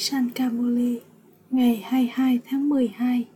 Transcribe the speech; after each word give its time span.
Sankamuli 0.00 1.00
ngày 1.50 1.76
22 1.86 2.40
tháng 2.46 2.68
12 2.68 3.26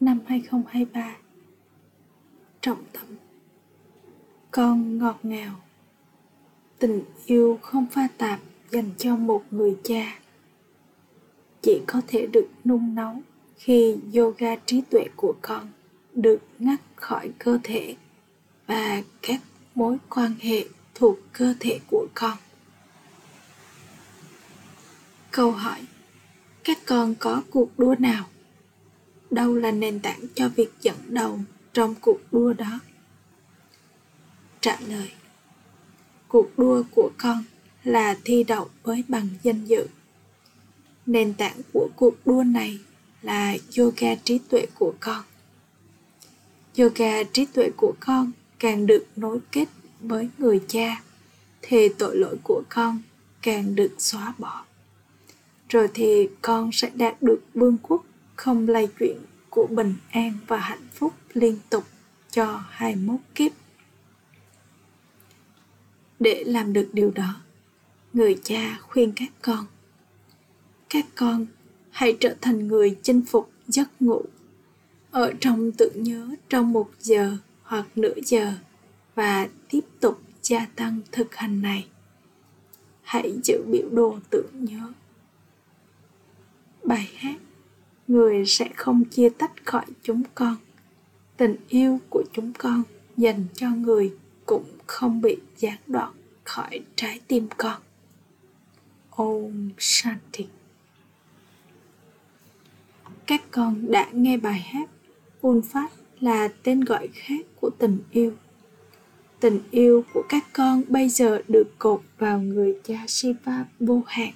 năm 0.00 0.20
2023 0.26 1.16
Trọng 2.60 2.84
tâm. 2.92 3.04
Con 4.50 4.98
ngọt 4.98 5.18
ngào. 5.22 5.60
Tình 6.78 7.02
yêu 7.26 7.58
không 7.62 7.86
pha 7.86 8.08
tạp 8.18 8.40
dành 8.70 8.90
cho 8.98 9.16
một 9.16 9.44
người 9.50 9.76
cha. 9.84 10.18
Chỉ 11.62 11.80
có 11.86 12.00
thể 12.06 12.26
được 12.26 12.48
nung 12.64 12.94
nấu 12.94 13.22
khi 13.56 13.96
yoga 14.14 14.56
trí 14.66 14.80
tuệ 14.80 15.04
của 15.16 15.34
con 15.42 15.68
được 16.14 16.40
ngắt 16.58 16.80
khỏi 16.96 17.30
cơ 17.38 17.58
thể 17.62 17.96
và 18.66 19.02
các 19.22 19.40
mối 19.74 19.96
quan 20.08 20.34
hệ 20.40 20.64
thuộc 20.94 21.18
cơ 21.32 21.54
thể 21.60 21.78
của 21.90 22.06
con. 22.14 22.38
Câu 25.30 25.50
hỏi 25.50 25.78
các 26.64 26.78
con 26.86 27.14
có 27.14 27.42
cuộc 27.50 27.78
đua 27.78 27.94
nào? 27.98 28.24
Đâu 29.30 29.54
là 29.54 29.70
nền 29.70 30.00
tảng 30.00 30.20
cho 30.34 30.48
việc 30.48 30.72
dẫn 30.80 30.96
đầu 31.08 31.40
trong 31.72 31.94
cuộc 32.00 32.18
đua 32.32 32.52
đó? 32.52 32.80
Trả 34.60 34.78
lời, 34.88 35.10
cuộc 36.28 36.58
đua 36.58 36.82
của 36.90 37.10
con 37.18 37.44
là 37.84 38.16
thi 38.24 38.44
đậu 38.44 38.68
với 38.82 39.04
bằng 39.08 39.28
danh 39.42 39.64
dự. 39.64 39.86
Nền 41.06 41.34
tảng 41.34 41.60
của 41.72 41.88
cuộc 41.96 42.26
đua 42.26 42.42
này 42.42 42.78
là 43.22 43.56
yoga 43.78 44.14
trí 44.14 44.38
tuệ 44.38 44.66
của 44.74 44.94
con. 45.00 45.24
Yoga 46.78 47.22
trí 47.22 47.46
tuệ 47.46 47.70
của 47.76 47.94
con 48.00 48.32
càng 48.58 48.86
được 48.86 49.06
nối 49.16 49.38
kết 49.52 49.68
với 50.00 50.28
người 50.38 50.60
cha, 50.68 51.02
thì 51.62 51.88
tội 51.98 52.16
lỗi 52.16 52.36
của 52.42 52.62
con 52.68 53.02
càng 53.42 53.74
được 53.74 53.94
xóa 53.98 54.34
bỏ 54.38 54.64
rồi 55.70 55.88
thì 55.94 56.28
con 56.42 56.72
sẽ 56.72 56.90
đạt 56.94 57.22
được 57.22 57.40
vương 57.54 57.76
quốc 57.82 58.04
không 58.36 58.68
lay 58.68 58.88
chuyển 58.98 59.16
của 59.50 59.66
bình 59.66 59.94
an 60.10 60.32
và 60.46 60.58
hạnh 60.58 60.86
phúc 60.92 61.12
liên 61.32 61.58
tục 61.70 61.84
cho 62.30 62.62
21 62.70 63.20
kiếp. 63.34 63.52
Để 66.18 66.44
làm 66.46 66.72
được 66.72 66.88
điều 66.92 67.10
đó, 67.10 67.34
người 68.12 68.40
cha 68.44 68.78
khuyên 68.82 69.12
các 69.16 69.30
con 69.42 69.66
các 70.90 71.06
con 71.14 71.46
hãy 71.90 72.16
trở 72.20 72.34
thành 72.40 72.68
người 72.68 72.96
chinh 73.02 73.22
phục 73.22 73.50
giấc 73.68 74.02
ngủ 74.02 74.22
ở 75.10 75.32
trong 75.40 75.72
tự 75.72 75.90
nhớ 75.94 76.28
trong 76.48 76.72
một 76.72 76.90
giờ 77.00 77.36
hoặc 77.62 77.86
nửa 77.96 78.14
giờ 78.24 78.52
và 79.14 79.48
tiếp 79.68 79.80
tục 80.00 80.20
gia 80.42 80.66
tăng 80.76 81.00
thực 81.12 81.34
hành 81.34 81.62
này 81.62 81.86
hãy 83.02 83.32
giữ 83.44 83.62
biểu 83.66 83.88
đồ 83.90 84.18
tưởng 84.30 84.50
nhớ 84.52 84.92
bài 86.90 87.10
hát, 87.16 87.36
người 88.08 88.46
sẽ 88.46 88.68
không 88.76 89.04
chia 89.04 89.28
tách 89.28 89.52
khỏi 89.64 89.84
chúng 90.02 90.22
con. 90.34 90.56
Tình 91.36 91.56
yêu 91.68 92.00
của 92.10 92.24
chúng 92.32 92.52
con 92.58 92.82
dành 93.16 93.44
cho 93.54 93.70
người 93.70 94.14
cũng 94.46 94.64
không 94.86 95.20
bị 95.20 95.36
gián 95.58 95.78
đoạn 95.86 96.12
khỏi 96.44 96.80
trái 96.96 97.20
tim 97.26 97.48
con. 97.56 97.80
Om 99.10 99.70
shanti. 99.78 100.46
Các 103.26 103.42
con 103.50 103.90
đã 103.90 104.08
nghe 104.12 104.36
bài 104.36 104.60
hát 104.60 104.90
Ulfat 105.42 105.88
là 106.20 106.48
tên 106.62 106.80
gọi 106.80 107.08
khác 107.12 107.46
của 107.60 107.70
tình 107.70 107.98
yêu. 108.10 108.32
Tình 109.40 109.60
yêu 109.70 110.04
của 110.14 110.22
các 110.28 110.44
con 110.52 110.82
bây 110.88 111.08
giờ 111.08 111.42
được 111.48 111.78
cột 111.78 112.02
vào 112.18 112.40
người 112.40 112.78
cha 112.84 113.04
Shiva 113.08 113.64
vô 113.80 114.02
hạn 114.06 114.32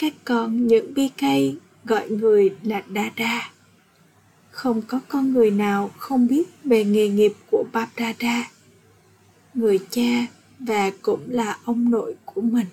các 0.00 0.12
con 0.24 0.66
những 0.66 0.94
bi 0.94 1.10
cây 1.18 1.56
gọi 1.84 2.10
người 2.10 2.56
là 2.62 2.82
Dada. 2.94 3.52
Không 4.50 4.82
có 4.82 5.00
con 5.08 5.32
người 5.32 5.50
nào 5.50 5.90
không 5.98 6.26
biết 6.26 6.48
về 6.64 6.84
nghề 6.84 7.08
nghiệp 7.08 7.32
của 7.50 7.64
Bap 7.72 7.88
Dada, 7.98 8.50
người 9.54 9.78
cha 9.90 10.26
và 10.58 10.90
cũng 11.02 11.20
là 11.28 11.58
ông 11.64 11.90
nội 11.90 12.16
của 12.24 12.40
mình. 12.40 12.66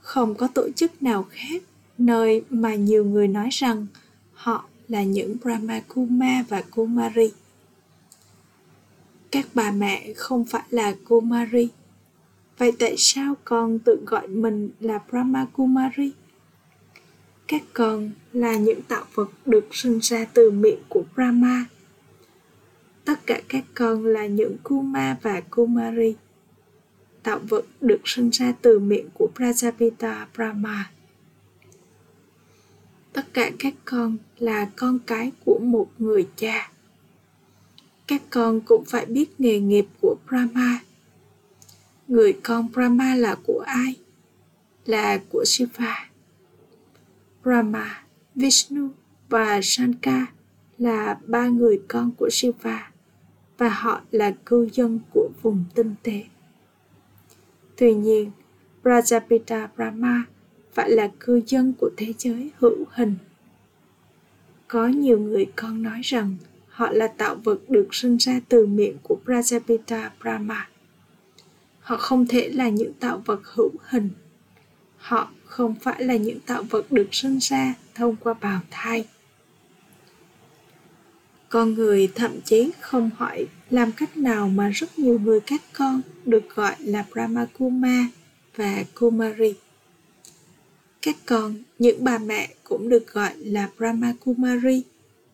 Không 0.00 0.34
có 0.34 0.48
tổ 0.54 0.68
chức 0.76 1.02
nào 1.02 1.26
khác 1.30 1.62
nơi 1.98 2.42
mà 2.50 2.74
nhiều 2.74 3.04
người 3.04 3.28
nói 3.28 3.48
rằng 3.50 3.86
họ 4.32 4.64
là 4.88 5.02
những 5.02 5.36
Brahma 5.42 5.80
Kuma 5.88 6.44
và 6.48 6.62
Kumari. 6.62 7.32
Các 9.30 9.46
bà 9.54 9.70
mẹ 9.70 10.12
không 10.16 10.44
phải 10.44 10.64
là 10.70 10.94
Kumari 11.04 11.68
Vậy 12.58 12.72
tại 12.78 12.94
sao 12.98 13.34
con 13.44 13.78
tự 13.78 14.02
gọi 14.06 14.28
mình 14.28 14.70
là 14.80 15.00
Brahma 15.10 15.46
Kumari? 15.52 16.12
Các 17.46 17.62
con 17.72 18.10
là 18.32 18.56
những 18.56 18.82
tạo 18.82 19.04
vật 19.14 19.28
được 19.46 19.68
sinh 19.72 19.98
ra 20.02 20.24
từ 20.24 20.50
miệng 20.50 20.78
của 20.88 21.04
Brahma. 21.14 21.64
Tất 23.04 23.26
cả 23.26 23.40
các 23.48 23.64
con 23.74 24.06
là 24.06 24.26
những 24.26 24.56
Kuma 24.62 25.16
và 25.22 25.40
Kumari. 25.40 26.14
Tạo 27.22 27.38
vật 27.38 27.64
được 27.80 28.00
sinh 28.04 28.30
ra 28.30 28.52
từ 28.62 28.78
miệng 28.78 29.08
của 29.14 29.28
Prajapita 29.34 30.26
Brahma. 30.34 30.90
Tất 33.12 33.26
cả 33.32 33.50
các 33.58 33.74
con 33.84 34.16
là 34.38 34.70
con 34.76 34.98
cái 35.06 35.32
của 35.44 35.58
một 35.62 35.88
người 35.98 36.28
cha. 36.36 36.70
Các 38.06 38.22
con 38.30 38.60
cũng 38.60 38.84
phải 38.84 39.06
biết 39.06 39.40
nghề 39.40 39.60
nghiệp 39.60 39.86
của 40.00 40.16
Brahma 40.28 40.80
người 42.08 42.32
con 42.42 42.68
Brahma 42.72 43.14
là 43.14 43.36
của 43.46 43.64
ai? 43.66 43.96
Là 44.84 45.18
của 45.28 45.44
Shiva. 45.46 46.08
Brahma, 47.42 48.04
Vishnu 48.34 48.88
và 49.28 49.60
Shankar 49.62 50.22
là 50.78 51.18
ba 51.26 51.48
người 51.48 51.82
con 51.88 52.10
của 52.18 52.28
Shiva 52.32 52.90
và 53.58 53.68
họ 53.68 54.00
là 54.10 54.34
cư 54.46 54.68
dân 54.72 55.00
của 55.14 55.30
vùng 55.42 55.64
tinh 55.74 55.94
tế. 56.02 56.24
Tuy 57.76 57.94
nhiên, 57.94 58.30
Prajapita 58.82 59.68
Brahma 59.76 60.24
phải 60.74 60.90
là 60.90 61.10
cư 61.20 61.40
dân 61.46 61.72
của 61.80 61.90
thế 61.96 62.14
giới 62.18 62.50
hữu 62.58 62.84
hình. 62.90 63.14
Có 64.68 64.86
nhiều 64.86 65.18
người 65.18 65.46
con 65.56 65.82
nói 65.82 66.00
rằng 66.02 66.36
họ 66.68 66.90
là 66.90 67.06
tạo 67.06 67.34
vật 67.34 67.58
được 67.68 67.94
sinh 67.94 68.16
ra 68.16 68.40
từ 68.48 68.66
miệng 68.66 68.96
của 69.02 69.16
Prajapita 69.24 70.10
Brahma 70.20 70.68
họ 71.86 71.96
không 71.96 72.26
thể 72.26 72.48
là 72.48 72.68
những 72.68 72.92
tạo 72.92 73.22
vật 73.24 73.40
hữu 73.44 73.70
hình 73.88 74.10
họ 74.96 75.30
không 75.44 75.74
phải 75.82 76.04
là 76.04 76.16
những 76.16 76.40
tạo 76.40 76.62
vật 76.62 76.92
được 76.92 77.08
sinh 77.12 77.38
ra 77.40 77.74
thông 77.94 78.16
qua 78.16 78.34
bào 78.34 78.60
thai 78.70 79.04
con 81.48 81.74
người 81.74 82.08
thậm 82.14 82.40
chí 82.44 82.70
không 82.80 83.10
hỏi 83.16 83.46
làm 83.70 83.92
cách 83.92 84.16
nào 84.16 84.48
mà 84.48 84.68
rất 84.68 84.98
nhiều 84.98 85.18
người 85.18 85.40
các 85.40 85.62
con 85.72 86.00
được 86.24 86.54
gọi 86.54 86.74
là 86.78 87.04
Brahma 87.12 87.46
Kuma 87.58 88.08
và 88.56 88.84
Kumari. 88.94 89.54
Các 91.02 91.16
con, 91.26 91.54
những 91.78 92.04
bà 92.04 92.18
mẹ 92.18 92.54
cũng 92.64 92.88
được 92.88 93.12
gọi 93.12 93.30
là 93.36 93.68
Brahma 93.78 94.14
Kumari 94.20 94.82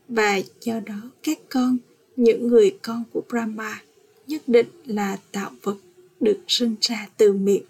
và 0.09 0.41
do 0.61 0.81
đó 0.81 1.01
các 1.23 1.39
con, 1.49 1.79
những 2.17 2.49
người 2.49 2.79
con 2.83 3.05
của 3.13 3.23
Brahma 3.29 3.83
nhất 4.27 4.43
định 4.47 4.67
là 4.87 5.17
tạo 5.33 5.51
vật 5.63 5.77
được 6.23 6.39
sinh 6.49 6.75
ra 6.81 7.09
từ 7.17 7.33
miệng. 7.33 7.65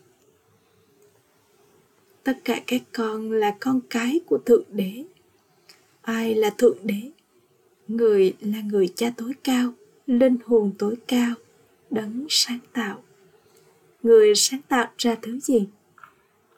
Tất 2.25 2.39
cả 2.45 2.61
các 2.67 2.83
con 2.93 3.33
là 3.33 3.57
con 3.61 3.81
cái 3.91 4.21
của 4.27 4.39
thượng 4.39 4.65
đế. 4.73 5.05
Ai 6.03 6.35
là 6.35 6.51
thượng 6.51 6.77
đế? 6.83 7.11
Người 7.89 8.35
là 8.41 8.61
người 8.61 8.89
cha 8.95 9.13
tối 9.17 9.33
cao, 9.45 9.73
linh 10.07 10.37
hồn 10.47 10.73
tối 10.79 10.97
cao, 11.09 11.35
đấng 11.91 12.27
sáng 12.29 12.59
tạo. 12.73 13.03
Người 14.03 14.35
sáng 14.35 14.61
tạo 14.69 14.91
ra 14.99 15.17
thứ 15.23 15.41
gì? 15.41 15.69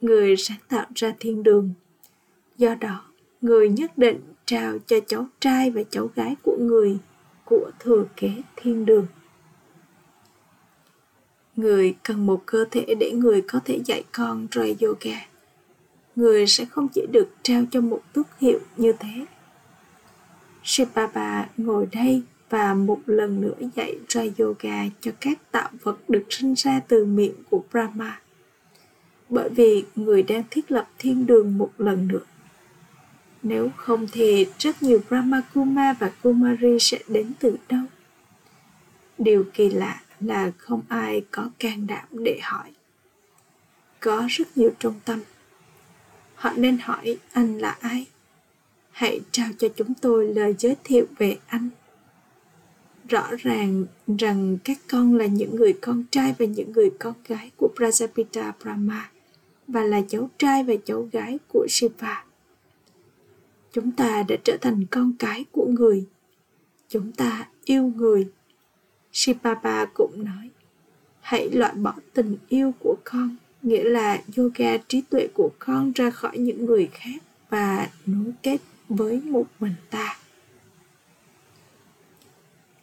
Người 0.00 0.36
sáng 0.36 0.58
tạo 0.68 0.86
ra 0.94 1.14
thiên 1.20 1.42
đường. 1.42 1.70
Do 2.56 2.74
đó, 2.74 3.04
người 3.40 3.68
nhất 3.68 3.98
định 3.98 4.20
trao 4.46 4.78
cho 4.86 5.00
cháu 5.06 5.28
trai 5.40 5.70
và 5.70 5.82
cháu 5.90 6.10
gái 6.14 6.36
của 6.42 6.56
người, 6.60 6.98
của 7.44 7.70
thừa 7.80 8.04
kế 8.16 8.30
thiên 8.56 8.86
đường 8.86 9.06
người 11.56 11.94
cần 12.02 12.26
một 12.26 12.42
cơ 12.46 12.64
thể 12.70 12.94
để 13.00 13.12
người 13.12 13.42
có 13.48 13.60
thể 13.64 13.80
dạy 13.84 14.04
con 14.12 14.46
rời 14.50 14.76
yoga 14.80 15.26
người 16.16 16.46
sẽ 16.46 16.64
không 16.64 16.88
chỉ 16.88 17.06
được 17.12 17.28
trao 17.42 17.62
cho 17.70 17.80
một 17.80 18.02
tước 18.12 18.38
hiệu 18.38 18.58
như 18.76 18.92
thế 18.92 19.26
Shibaba 20.64 21.48
ngồi 21.56 21.86
đây 21.92 22.22
và 22.50 22.74
một 22.74 23.00
lần 23.06 23.40
nữa 23.40 23.54
dạy 23.76 23.98
ra 24.08 24.22
yoga 24.38 24.84
cho 25.00 25.10
các 25.20 25.52
tạo 25.52 25.70
vật 25.82 25.96
được 26.08 26.24
sinh 26.30 26.54
ra 26.54 26.80
từ 26.88 27.04
miệng 27.04 27.34
của 27.50 27.62
Brahma. 27.72 28.20
Bởi 29.28 29.48
vì 29.48 29.84
người 29.96 30.22
đang 30.22 30.42
thiết 30.50 30.72
lập 30.72 30.88
thiên 30.98 31.26
đường 31.26 31.58
một 31.58 31.70
lần 31.78 32.08
nữa. 32.08 32.24
Nếu 33.42 33.68
không 33.76 34.06
thì 34.12 34.46
rất 34.58 34.82
nhiều 34.82 35.00
Brahma 35.08 35.42
Kuma 35.54 35.92
và 35.92 36.12
Kumari 36.22 36.78
sẽ 36.80 36.98
đến 37.08 37.32
từ 37.40 37.56
đâu? 37.68 37.82
Điều 39.18 39.44
kỳ 39.54 39.70
lạ 39.70 40.00
là 40.20 40.52
không 40.58 40.82
ai 40.88 41.24
có 41.30 41.50
can 41.58 41.86
đảm 41.86 42.06
để 42.10 42.38
hỏi 42.42 42.72
có 44.00 44.26
rất 44.28 44.56
nhiều 44.56 44.70
trung 44.78 45.00
tâm 45.04 45.20
họ 46.34 46.52
nên 46.56 46.78
hỏi 46.78 47.18
anh 47.32 47.58
là 47.58 47.76
ai 47.80 48.06
hãy 48.90 49.20
trao 49.30 49.48
cho 49.58 49.68
chúng 49.76 49.94
tôi 49.94 50.28
lời 50.28 50.54
giới 50.58 50.76
thiệu 50.84 51.06
về 51.18 51.38
anh 51.46 51.68
rõ 53.08 53.30
ràng 53.38 53.84
rằng 54.18 54.58
các 54.64 54.78
con 54.90 55.14
là 55.14 55.26
những 55.26 55.56
người 55.56 55.72
con 55.72 56.04
trai 56.10 56.34
và 56.38 56.46
những 56.46 56.72
người 56.72 56.90
con 56.98 57.14
gái 57.28 57.50
của 57.56 57.68
Prajapita 57.76 58.52
Brahma 58.62 59.10
và 59.68 59.82
là 59.82 60.02
cháu 60.08 60.30
trai 60.38 60.64
và 60.64 60.74
cháu 60.84 61.08
gái 61.12 61.38
của 61.48 61.66
Shiva. 61.70 62.24
Chúng 63.72 63.92
ta 63.92 64.24
đã 64.28 64.36
trở 64.44 64.56
thành 64.60 64.86
con 64.90 65.12
cái 65.18 65.44
của 65.52 65.66
người. 65.66 66.04
Chúng 66.88 67.12
ta 67.12 67.48
yêu 67.64 67.92
người. 67.96 68.28
Shivapa 69.14 69.84
cũng 69.84 70.24
nói, 70.24 70.50
hãy 71.20 71.50
loại 71.50 71.74
bỏ 71.74 71.94
tình 72.14 72.36
yêu 72.48 72.72
của 72.78 72.96
con, 73.04 73.36
nghĩa 73.62 73.84
là 73.84 74.22
yoga 74.36 74.76
trí 74.88 75.00
tuệ 75.00 75.28
của 75.34 75.50
con 75.58 75.92
ra 75.92 76.10
khỏi 76.10 76.38
những 76.38 76.64
người 76.64 76.88
khác 76.92 77.22
và 77.48 77.90
nối 78.06 78.32
kết 78.42 78.58
với 78.88 79.20
một 79.20 79.46
mình 79.60 79.74
ta 79.90 80.16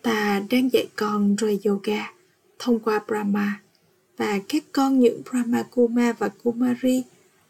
ta 0.01 0.41
đang 0.49 0.71
dạy 0.71 0.87
con 0.95 1.35
rồi 1.35 1.59
yoga 1.65 2.13
thông 2.59 2.79
qua 2.79 2.99
Brahma 3.07 3.61
và 4.17 4.39
các 4.49 4.63
con 4.71 4.99
những 4.99 5.21
Brahma 5.31 5.63
Kuma 5.63 6.13
và 6.13 6.29
Kumari 6.43 7.03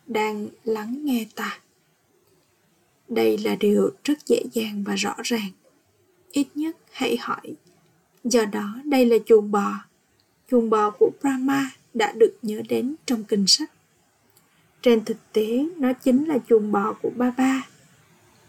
đang 0.08 0.48
lắng 0.64 1.06
nghe 1.06 1.26
ta. 1.36 1.60
Đây 3.08 3.38
là 3.38 3.56
điều 3.56 3.90
rất 4.04 4.26
dễ 4.26 4.44
dàng 4.54 4.84
và 4.84 4.96
rõ 4.96 5.16
ràng. 5.24 5.52
Ít 6.32 6.48
nhất 6.56 6.78
hãy 6.92 7.18
hỏi. 7.18 7.56
Do 8.24 8.46
đó 8.46 8.82
đây 8.86 9.06
là 9.06 9.18
chuồng 9.26 9.52
bò. 9.52 9.74
Chuồng 10.52 10.70
bò 10.70 10.90
của 10.90 11.12
Brahma 11.22 11.72
đã 11.94 12.12
được 12.12 12.38
nhớ 12.42 12.62
đến 12.70 12.96
trong 13.06 13.24
kinh 13.24 13.48
sách. 13.48 13.72
Trên 14.82 15.06
thực 15.06 15.18
tế, 15.34 15.66
nó 15.78 15.94
chính 15.94 16.28
là 16.28 16.38
chuồng 16.50 16.72
bò 16.72 16.94
của 17.02 17.12
Baba. 17.16 17.68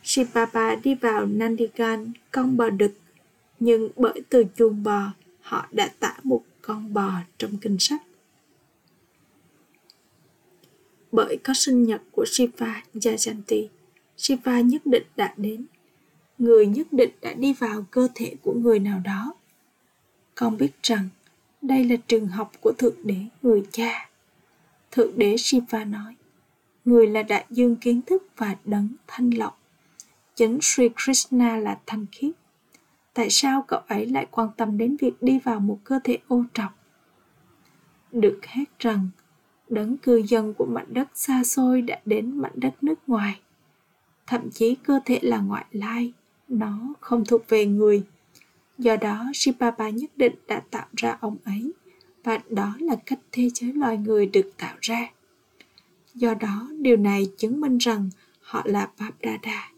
Shivapa 0.03 0.75
đi 0.75 0.95
vào 0.95 1.27
Nandigan, 1.27 2.13
con 2.31 2.57
bò 2.57 2.71
đực 2.71 2.93
nhưng 3.61 3.89
bởi 3.97 4.23
từ 4.29 4.45
chuồng 4.57 4.83
bò 4.83 5.13
họ 5.41 5.69
đã 5.73 5.91
tả 5.99 6.15
một 6.23 6.45
con 6.63 6.95
bò 6.95 7.13
trong 7.39 7.57
kinh 7.57 7.79
sách 7.79 8.03
bởi 11.13 11.39
có 11.45 11.55
sinh 11.57 11.83
nhật 11.83 12.03
của 12.11 12.25
Shiva 12.27 12.83
Jayanti, 12.95 13.67
Shiva 14.17 14.61
nhất 14.61 14.87
định 14.87 15.03
đã 15.17 15.35
đến. 15.37 15.65
Người 16.39 16.67
nhất 16.67 16.87
định 16.93 17.11
đã 17.21 17.35
đi 17.35 17.53
vào 17.53 17.85
cơ 17.91 18.09
thể 18.15 18.35
của 18.43 18.53
người 18.53 18.79
nào 18.79 19.01
đó. 19.05 19.35
Con 20.35 20.57
biết 20.57 20.73
rằng 20.83 21.09
đây 21.63 21.85
là 21.85 21.97
trường 22.07 22.27
học 22.27 22.53
của 22.61 22.73
Thượng 22.79 22.97
Đế 23.05 23.17
người 23.43 23.63
cha. 23.73 24.09
Thượng 24.91 25.19
Đế 25.19 25.37
Shiva 25.37 25.85
nói, 25.85 26.17
người 26.85 27.07
là 27.07 27.23
đại 27.23 27.45
dương 27.51 27.77
kiến 27.77 28.03
thức 28.03 28.27
và 28.37 28.57
đấng 28.65 28.89
thanh 29.07 29.31
lọc. 29.31 29.59
Chính 30.35 30.59
Sri 30.63 30.89
Krishna 30.89 31.57
là 31.57 31.79
thanh 31.87 32.07
khiết 32.13 32.33
tại 33.15 33.31
sao 33.31 33.65
cậu 33.69 33.81
ấy 33.89 34.07
lại 34.07 34.27
quan 34.31 34.49
tâm 34.57 34.79
đến 34.79 34.97
việc 35.01 35.23
đi 35.23 35.39
vào 35.39 35.61
một 35.61 35.79
cơ 35.85 36.01
thể 36.05 36.19
ô 36.29 36.45
trọc 36.55 36.73
được 38.13 38.39
hát 38.43 38.79
rằng 38.79 39.09
đấng 39.69 39.97
cư 39.97 40.17
dân 40.17 40.55
của 40.55 40.67
mảnh 40.67 40.87
đất 40.89 41.09
xa 41.15 41.45
xôi 41.45 41.83
đã 41.83 42.01
đến 42.05 42.39
mảnh 42.39 42.53
đất 42.55 42.83
nước 42.83 42.99
ngoài 43.07 43.41
thậm 44.27 44.51
chí 44.51 44.75
cơ 44.75 45.01
thể 45.05 45.19
là 45.23 45.39
ngoại 45.39 45.65
lai 45.73 46.13
nó 46.49 46.79
không 47.01 47.25
thuộc 47.25 47.49
về 47.49 47.67
người 47.67 48.03
do 48.79 48.97
đó 48.97 49.31
Shibaba 49.35 49.89
nhất 49.89 50.11
định 50.17 50.35
đã 50.47 50.63
tạo 50.71 50.87
ra 50.97 51.19
ông 51.21 51.37
ấy 51.45 51.73
và 52.25 52.39
đó 52.51 52.75
là 52.81 52.97
cách 53.07 53.19
thế 53.33 53.49
giới 53.55 53.73
loài 53.73 53.97
người 53.97 54.27
được 54.27 54.53
tạo 54.59 54.77
ra 54.81 55.11
do 56.15 56.35
đó 56.35 56.69
điều 56.79 56.97
này 56.97 57.27
chứng 57.37 57.61
minh 57.61 57.79
rằng 57.79 58.11
họ 58.41 58.63
là 58.65 58.91
Babdada 58.99 59.73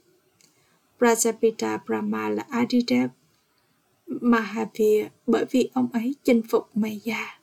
Prajapita 0.99 1.79
Brahma 1.87 2.29
là 2.29 2.45
Adidev 2.49 3.11
Mahavir 4.07 5.07
bởi 5.27 5.45
vì 5.51 5.71
ông 5.73 5.89
ấy 5.93 6.15
chinh 6.25 6.43
phục 6.49 6.69
Maya. 6.75 7.41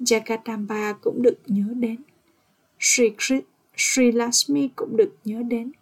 Jagadamba 0.00 0.94
cũng 1.00 1.22
được 1.22 1.38
nhớ 1.46 1.64
đến. 1.74 1.96
Sri, 2.80 3.10
Sri 3.76 4.12
Lashmi 4.12 4.68
cũng 4.76 4.96
được 4.96 5.14
nhớ 5.24 5.42
đến. 5.42 5.72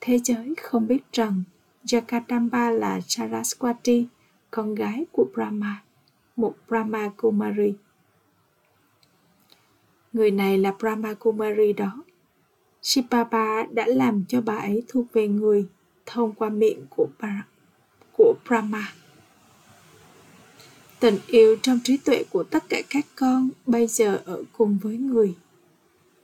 Thế 0.00 0.18
giới 0.24 0.54
không 0.62 0.86
biết 0.86 1.02
rằng 1.12 1.42
Jagadamba 1.84 2.70
là 2.70 2.98
Saraswati, 2.98 4.04
con 4.50 4.74
gái 4.74 5.04
của 5.12 5.26
Brahma, 5.34 5.82
một 6.36 6.54
Brahma 6.68 7.10
Kumari. 7.16 7.74
Người 10.12 10.30
này 10.30 10.58
là 10.58 10.72
Brahma 10.78 11.14
Kumari 11.14 11.72
đó. 11.72 12.02
Shipapa 12.82 13.62
đã 13.62 13.86
làm 13.86 14.24
cho 14.28 14.40
bà 14.40 14.56
ấy 14.56 14.82
thuộc 14.88 15.06
về 15.12 15.28
người 15.28 15.66
thông 16.06 16.32
qua 16.32 16.48
miệng 16.48 16.86
của, 16.90 17.08
của 18.12 18.34
Brahma. 18.48 18.92
Tình 21.00 21.18
yêu 21.26 21.56
trong 21.62 21.78
trí 21.84 21.96
tuệ 21.96 22.24
của 22.30 22.44
tất 22.44 22.64
cả 22.68 22.82
các 22.90 23.06
con 23.16 23.50
bây 23.66 23.86
giờ 23.86 24.22
ở 24.24 24.42
cùng 24.52 24.78
với 24.82 24.96
người. 24.96 25.34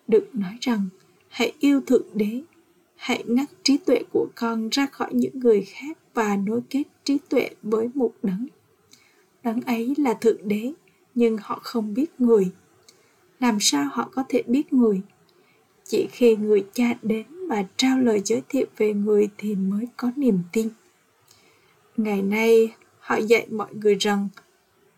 Được 0.08 0.28
nói 0.32 0.58
rằng, 0.60 0.88
hãy 1.28 1.52
yêu 1.58 1.80
Thượng 1.86 2.06
Đế, 2.14 2.42
hãy 3.00 3.25
ngắt 3.26 3.49
trí 3.62 3.79
tuệ 3.79 4.02
của 4.12 4.29
con 4.35 4.69
ra 4.69 4.87
khỏi 4.87 5.08
những 5.12 5.38
người 5.38 5.62
khác 5.62 5.99
và 6.14 6.37
nối 6.37 6.61
kết 6.70 6.82
trí 7.05 7.19
tuệ 7.29 7.50
với 7.62 7.88
một 7.94 8.12
đấng. 8.23 8.47
Đấng 9.43 9.61
ấy 9.61 9.94
là 9.99 10.14
Thượng 10.14 10.49
Đế, 10.49 10.73
nhưng 11.14 11.37
họ 11.41 11.61
không 11.62 11.94
biết 11.94 12.20
người. 12.20 12.50
Làm 13.38 13.58
sao 13.61 13.88
họ 13.93 14.11
có 14.12 14.25
thể 14.29 14.43
biết 14.47 14.73
người? 14.73 15.00
Chỉ 15.85 16.06
khi 16.12 16.37
người 16.37 16.67
cha 16.73 16.94
đến 17.02 17.26
và 17.49 17.64
trao 17.76 17.99
lời 17.99 18.23
giới 18.25 18.43
thiệu 18.49 18.67
về 18.76 18.94
người 18.94 19.29
thì 19.38 19.55
mới 19.55 19.88
có 19.97 20.11
niềm 20.17 20.38
tin. 20.52 20.69
Ngày 21.97 22.23
nay, 22.23 22.75
họ 22.99 23.17
dạy 23.17 23.47
mọi 23.50 23.75
người 23.75 23.94
rằng 23.94 24.29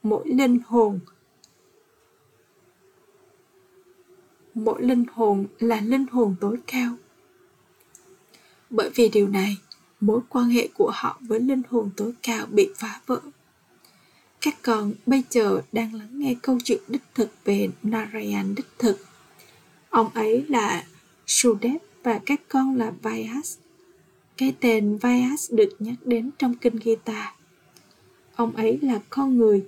mỗi 0.03 0.29
linh 0.29 0.59
hồn 0.67 1.01
mỗi 4.55 4.83
linh 4.83 5.05
hồn 5.13 5.47
là 5.59 5.81
linh 5.81 6.07
hồn 6.13 6.35
tối 6.41 6.57
cao 6.67 6.97
bởi 8.73 8.91
vì 8.95 9.09
điều 9.09 9.29
này, 9.29 9.57
mối 10.01 10.21
quan 10.29 10.49
hệ 10.49 10.69
của 10.75 10.91
họ 10.95 11.21
với 11.21 11.41
linh 11.41 11.63
hồn 11.71 11.91
tối 11.97 12.13
cao 12.23 12.47
bị 12.47 12.69
phá 12.77 13.01
vỡ 13.07 13.21
các 14.41 14.55
con 14.63 14.93
bây 15.07 15.23
giờ 15.31 15.63
đang 15.73 15.95
lắng 15.95 16.09
nghe 16.13 16.35
câu 16.43 16.59
chuyện 16.65 16.81
đích 16.89 17.03
thực 17.15 17.29
về 17.45 17.69
Narayan 17.83 18.55
đích 18.55 18.67
thực 18.79 18.99
ông 19.91 20.09
ấy 20.15 20.45
là 20.49 20.85
Sudev 21.27 21.77
và 22.03 22.21
các 22.27 22.41
con 22.49 22.77
là 22.77 22.93
Vyas 23.03 23.57
cái 24.37 24.55
tên 24.61 24.99
Vyas 24.99 25.53
được 25.53 25.77
nhắc 25.79 25.95
đến 26.05 26.31
trong 26.39 26.55
kinh 26.55 26.79
Gita 26.85 27.35
ông 28.37 28.57
ấy 28.57 28.79
là 28.83 29.01
con 29.11 29.39
người, 29.39 29.65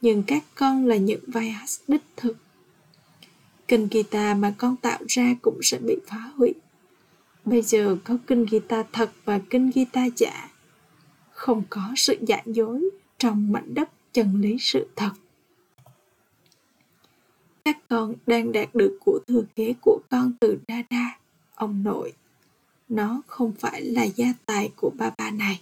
nhưng 0.00 0.22
các 0.22 0.44
con 0.54 0.86
là 0.86 0.96
những 0.96 1.20
Vyas 1.26 1.80
đích 1.88 2.02
thực. 2.16 2.36
Kinh 3.68 3.88
Gita 3.90 4.34
mà 4.34 4.54
con 4.58 4.76
tạo 4.76 4.98
ra 5.08 5.34
cũng 5.42 5.58
sẽ 5.62 5.78
bị 5.78 5.96
phá 6.06 6.30
hủy. 6.36 6.54
Bây 7.50 7.62
giờ 7.62 7.96
có 8.04 8.16
kinh 8.26 8.46
guitar 8.50 8.86
thật 8.92 9.10
và 9.24 9.40
kinh 9.50 9.70
guitar 9.74 10.12
giả. 10.16 10.50
Không 11.30 11.62
có 11.70 11.92
sự 11.96 12.16
giả 12.26 12.42
dối 12.46 12.90
trong 13.18 13.52
mảnh 13.52 13.74
đất 13.74 13.90
chân 14.12 14.40
lý 14.40 14.56
sự 14.60 14.86
thật. 14.96 15.10
Các 17.64 17.78
con 17.88 18.14
đang 18.26 18.52
đạt 18.52 18.74
được 18.74 18.98
của 19.04 19.20
thừa 19.28 19.42
kế 19.56 19.74
của 19.80 20.00
con 20.10 20.32
từ 20.40 20.58
Dada, 20.68 21.18
ông 21.54 21.82
nội. 21.82 22.12
Nó 22.88 23.22
không 23.26 23.52
phải 23.58 23.82
là 23.82 24.04
gia 24.04 24.32
tài 24.46 24.70
của 24.76 24.90
ba 24.98 25.10
ba 25.18 25.30
này. 25.30 25.60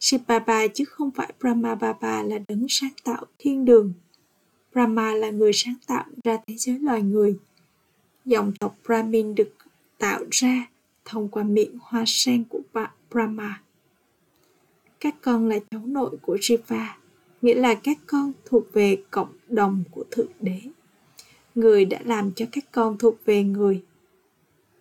Shivaba 0.00 0.66
chứ 0.66 0.84
không 0.84 1.10
phải 1.10 1.32
Brahma 1.40 1.74
Baba 1.74 2.22
là 2.22 2.38
đấng 2.48 2.66
sáng 2.68 2.92
tạo 3.04 3.24
thiên 3.38 3.64
đường. 3.64 3.92
Brahma 4.72 5.14
là 5.14 5.30
người 5.30 5.52
sáng 5.54 5.76
tạo 5.86 6.04
ra 6.24 6.38
thế 6.46 6.54
giới 6.56 6.78
loài 6.78 7.02
người. 7.02 7.38
Dòng 8.24 8.52
tộc 8.60 8.76
Brahmin 8.86 9.34
được 9.34 9.63
tạo 10.04 10.24
ra 10.30 10.66
thông 11.04 11.28
qua 11.28 11.42
miệng 11.42 11.78
hoa 11.80 12.04
sen 12.06 12.44
của 12.44 12.60
Brahma. 13.10 13.62
Các 15.00 15.14
con 15.22 15.48
là 15.48 15.58
cháu 15.70 15.82
nội 15.86 16.16
của 16.22 16.38
Shiva, 16.40 16.96
nghĩa 17.42 17.54
là 17.54 17.74
các 17.74 17.98
con 18.06 18.32
thuộc 18.44 18.72
về 18.72 18.96
cộng 19.10 19.32
đồng 19.48 19.84
của 19.90 20.04
Thượng 20.10 20.32
Đế. 20.40 20.60
Người 21.54 21.84
đã 21.84 21.98
làm 22.04 22.32
cho 22.32 22.46
các 22.52 22.64
con 22.72 22.98
thuộc 22.98 23.14
về 23.24 23.42
người. 23.42 23.82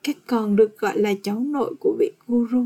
Các 0.03 0.17
con 0.27 0.55
được 0.55 0.77
gọi 0.79 0.99
là 0.99 1.13
cháu 1.23 1.39
nội 1.39 1.75
của 1.79 1.95
vị 1.99 2.11
Guru 2.27 2.65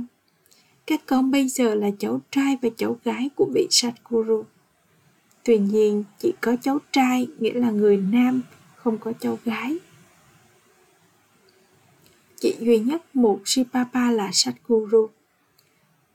các 0.88 1.02
con 1.06 1.32
bây 1.32 1.48
giờ 1.48 1.76
là 1.76 1.92
cháu 2.00 2.22
trai 2.32 2.58
và 2.62 2.70
cháu 2.78 3.00
gái 3.04 3.30
của 3.36 3.50
vị 3.54 3.68
Satguru. 3.70 4.44
Tuy 5.44 5.58
nhiên, 5.58 6.04
chỉ 6.20 6.34
có 6.42 6.56
cháu 6.62 6.80
trai 6.92 7.28
nghĩa 7.40 7.54
là 7.54 7.72
người 7.72 7.98
nam, 7.98 8.42
không 8.76 8.98
có 8.98 9.14
cháu 9.20 9.40
gái. 9.46 9.78
Chỉ 12.48 12.56
duy 12.60 12.80
nhất 12.80 13.16
một 13.16 13.42
Sipapa 13.46 14.12
là 14.12 14.30
Satguru. 14.34 15.10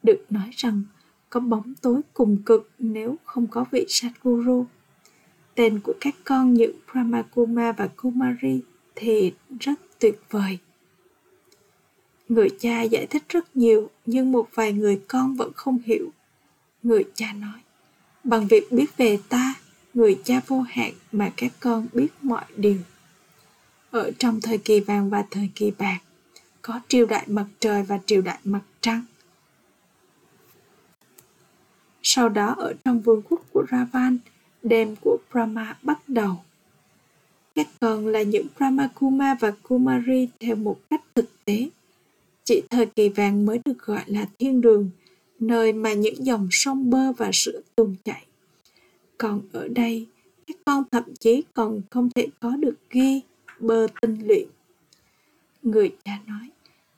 Được 0.03 0.27
nói 0.31 0.51
rằng 0.57 0.83
có 1.31 1.41
bóng 1.41 1.75
tối 1.83 2.01
cùng 2.15 2.37
cực 2.47 2.71
nếu 2.79 3.17
không 3.25 3.47
có 3.47 3.65
vị 3.71 3.87
Satguru. 3.89 4.67
Tên 5.55 5.81
của 5.81 5.93
các 6.01 6.15
con 6.25 6.55
như 6.55 6.73
Brahmakuma 6.93 7.73
và 7.73 7.87
Kumari 7.87 8.61
thì 8.95 9.33
rất 9.61 9.81
tuyệt 9.99 10.21
vời. 10.31 10.59
Người 12.29 12.49
cha 12.61 12.83
giải 12.83 13.07
thích 13.07 13.23
rất 13.29 13.57
nhiều 13.57 13.91
nhưng 14.07 14.33
một 14.33 14.49
vài 14.55 14.73
người 14.73 15.01
con 15.09 15.35
vẫn 15.35 15.53
không 15.53 15.79
hiểu. 15.85 16.09
Người 16.83 17.05
cha 17.15 17.33
nói, 17.33 17.61
bằng 18.25 18.47
việc 18.47 18.73
biết 18.73 18.97
về 18.97 19.19
ta, 19.29 19.55
người 19.95 20.21
cha 20.25 20.41
vô 20.47 20.61
hạn 20.61 20.93
mà 21.13 21.33
các 21.37 21.53
con 21.61 21.87
biết 21.93 22.09
mọi 22.23 22.45
điều. 22.57 22.79
Ở 23.91 24.11
trong 24.19 24.41
thời 24.41 24.59
kỳ 24.59 24.81
vàng 24.81 25.11
và 25.11 25.25
thời 25.31 25.51
kỳ 25.55 25.73
bạc, 25.79 25.99
có 26.63 26.81
triều 26.89 27.07
đại 27.07 27.25
mặt 27.27 27.47
trời 27.61 27.83
và 27.83 27.99
triều 28.07 28.23
đại 28.23 28.39
mặt 28.45 28.63
trăng. 28.81 29.05
Sau 32.03 32.29
đó 32.29 32.55
ở 32.59 32.75
trong 32.85 33.01
vương 33.01 33.23
quốc 33.29 33.41
của 33.53 33.65
Ravan, 33.71 34.19
đêm 34.63 34.97
của 35.01 35.19
Brahma 35.33 35.77
bắt 35.83 36.09
đầu. 36.09 36.37
Các 37.55 37.69
con 37.81 38.07
là 38.07 38.23
những 38.23 38.47
Brahma 38.57 38.89
Kuma 38.95 39.37
và 39.41 39.53
Kumari 39.63 40.29
theo 40.41 40.57
một 40.57 40.81
cách 40.91 41.03
thực 41.15 41.45
tế. 41.45 41.69
Chỉ 42.45 42.63
thời 42.71 42.87
kỳ 42.87 43.09
vàng 43.09 43.47
mới 43.47 43.61
được 43.65 43.79
gọi 43.79 44.03
là 44.07 44.27
thiên 44.39 44.61
đường, 44.61 44.91
nơi 45.41 45.73
mà 45.73 45.93
những 45.93 46.27
dòng 46.27 46.49
sông 46.51 46.91
bơ 46.91 47.13
và 47.13 47.31
sữa 47.33 47.61
tuôn 47.77 47.97
chảy. 48.05 48.25
Còn 49.19 49.41
ở 49.53 49.69
đây, 49.69 50.07
các 50.47 50.57
con 50.65 50.85
thậm 50.91 51.05
chí 51.21 51.43
còn 51.55 51.81
không 51.91 52.11
thể 52.11 52.27
có 52.41 52.57
được 52.57 52.77
ghi 52.91 53.21
bơ 53.61 53.87
tinh 54.01 54.27
luyện. 54.27 54.47
Người 55.63 55.97
cha 56.05 56.19
nói, 56.27 56.51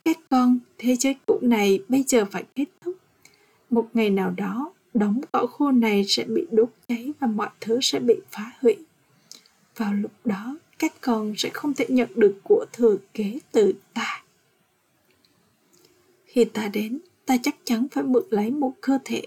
các 0.05 0.19
con, 0.29 0.59
thế 0.77 0.95
giới 0.95 1.15
cũ 1.25 1.39
này 1.41 1.79
bây 1.87 2.03
giờ 2.07 2.25
phải 2.31 2.43
kết 2.55 2.65
thúc. 2.81 2.95
Một 3.69 3.89
ngày 3.93 4.09
nào 4.09 4.31
đó, 4.31 4.73
đống 4.93 5.21
cỏ 5.31 5.47
khô 5.47 5.71
này 5.71 6.05
sẽ 6.07 6.23
bị 6.23 6.47
đốt 6.51 6.69
cháy 6.87 7.11
và 7.19 7.27
mọi 7.27 7.49
thứ 7.61 7.79
sẽ 7.81 7.99
bị 7.99 8.15
phá 8.31 8.51
hủy. 8.61 8.75
Vào 9.75 9.93
lúc 9.93 10.11
đó, 10.25 10.57
các 10.79 10.93
con 11.01 11.33
sẽ 11.37 11.49
không 11.53 11.73
thể 11.73 11.85
nhận 11.89 12.09
được 12.15 12.39
của 12.43 12.65
thừa 12.73 12.97
kế 13.13 13.39
từ 13.51 13.73
ta. 13.93 14.23
Khi 16.25 16.45
ta 16.45 16.67
đến, 16.67 16.99
ta 17.25 17.37
chắc 17.43 17.55
chắn 17.63 17.87
phải 17.91 18.03
mượn 18.03 18.23
lấy 18.29 18.51
một 18.51 18.73
cơ 18.81 18.99
thể. 19.05 19.21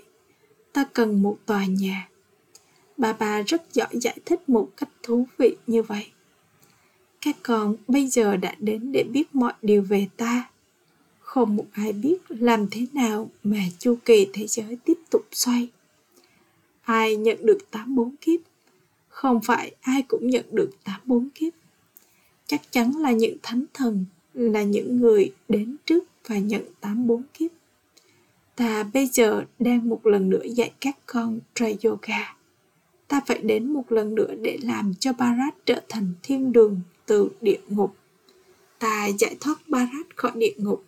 Ta 0.72 0.84
cần 0.92 1.22
một 1.22 1.38
tòa 1.46 1.64
nhà. 1.66 2.08
Bà 2.96 3.12
bà 3.12 3.42
rất 3.42 3.62
giỏi 3.72 3.88
giải 3.92 4.18
thích 4.24 4.48
một 4.48 4.68
cách 4.76 4.88
thú 5.02 5.26
vị 5.38 5.56
như 5.66 5.82
vậy. 5.82 6.06
Các 7.20 7.36
con 7.42 7.76
bây 7.88 8.06
giờ 8.06 8.36
đã 8.36 8.54
đến 8.58 8.92
để 8.92 9.04
biết 9.12 9.34
mọi 9.34 9.52
điều 9.62 9.82
về 9.82 10.06
ta. 10.16 10.50
Không 11.20 11.56
một 11.56 11.66
ai 11.72 11.92
biết 11.92 12.18
làm 12.28 12.66
thế 12.70 12.86
nào 12.92 13.30
mà 13.42 13.60
chu 13.78 13.98
kỳ 14.04 14.28
thế 14.32 14.46
giới 14.46 14.76
tiếp 14.84 14.98
tục 15.10 15.26
xoay. 15.32 15.68
Ai 16.82 17.16
nhận 17.16 17.46
được 17.46 17.58
tám 17.70 17.94
bốn 17.94 18.16
kiếp? 18.20 18.40
Không 19.08 19.40
phải 19.40 19.74
ai 19.80 20.02
cũng 20.02 20.30
nhận 20.30 20.44
được 20.52 20.70
tám 20.84 21.00
bốn 21.04 21.28
kiếp. 21.34 21.52
Chắc 22.46 22.62
chắn 22.70 22.92
là 22.96 23.12
những 23.12 23.36
thánh 23.42 23.64
thần, 23.74 24.04
là 24.34 24.62
những 24.62 24.96
người 25.00 25.32
đến 25.48 25.76
trước 25.86 26.04
và 26.26 26.38
nhận 26.38 26.62
tám 26.80 27.06
bốn 27.06 27.22
kiếp. 27.34 27.50
Ta 28.56 28.82
bây 28.82 29.06
giờ 29.06 29.44
đang 29.58 29.88
một 29.88 30.06
lần 30.06 30.30
nữa 30.30 30.44
dạy 30.54 30.72
các 30.80 30.98
con 31.06 31.40
Tra 31.54 31.66
Yoga. 31.82 32.34
Ta 33.08 33.20
phải 33.26 33.38
đến 33.38 33.72
một 33.72 33.92
lần 33.92 34.14
nữa 34.14 34.34
để 34.42 34.58
làm 34.62 34.94
cho 35.00 35.12
Bharat 35.12 35.54
trở 35.66 35.80
thành 35.88 36.12
thiên 36.22 36.52
đường 36.52 36.80
từ 37.08 37.30
địa 37.40 37.60
ngục. 37.68 37.96
Ta 38.78 39.06
giải 39.06 39.36
thoát 39.40 39.68
Barat 39.68 40.16
khỏi 40.16 40.32
địa 40.34 40.54
ngục. 40.56 40.84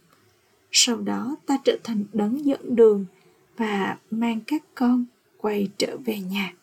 Sau 0.72 0.96
đó 0.96 1.36
ta 1.46 1.58
trở 1.64 1.78
thành 1.84 2.04
đấng 2.12 2.46
dẫn 2.46 2.76
đường 2.76 3.06
và 3.56 3.98
mang 4.10 4.40
các 4.46 4.62
con 4.74 5.04
quay 5.36 5.68
trở 5.78 5.96
về 6.04 6.18
nhà. 6.18 6.54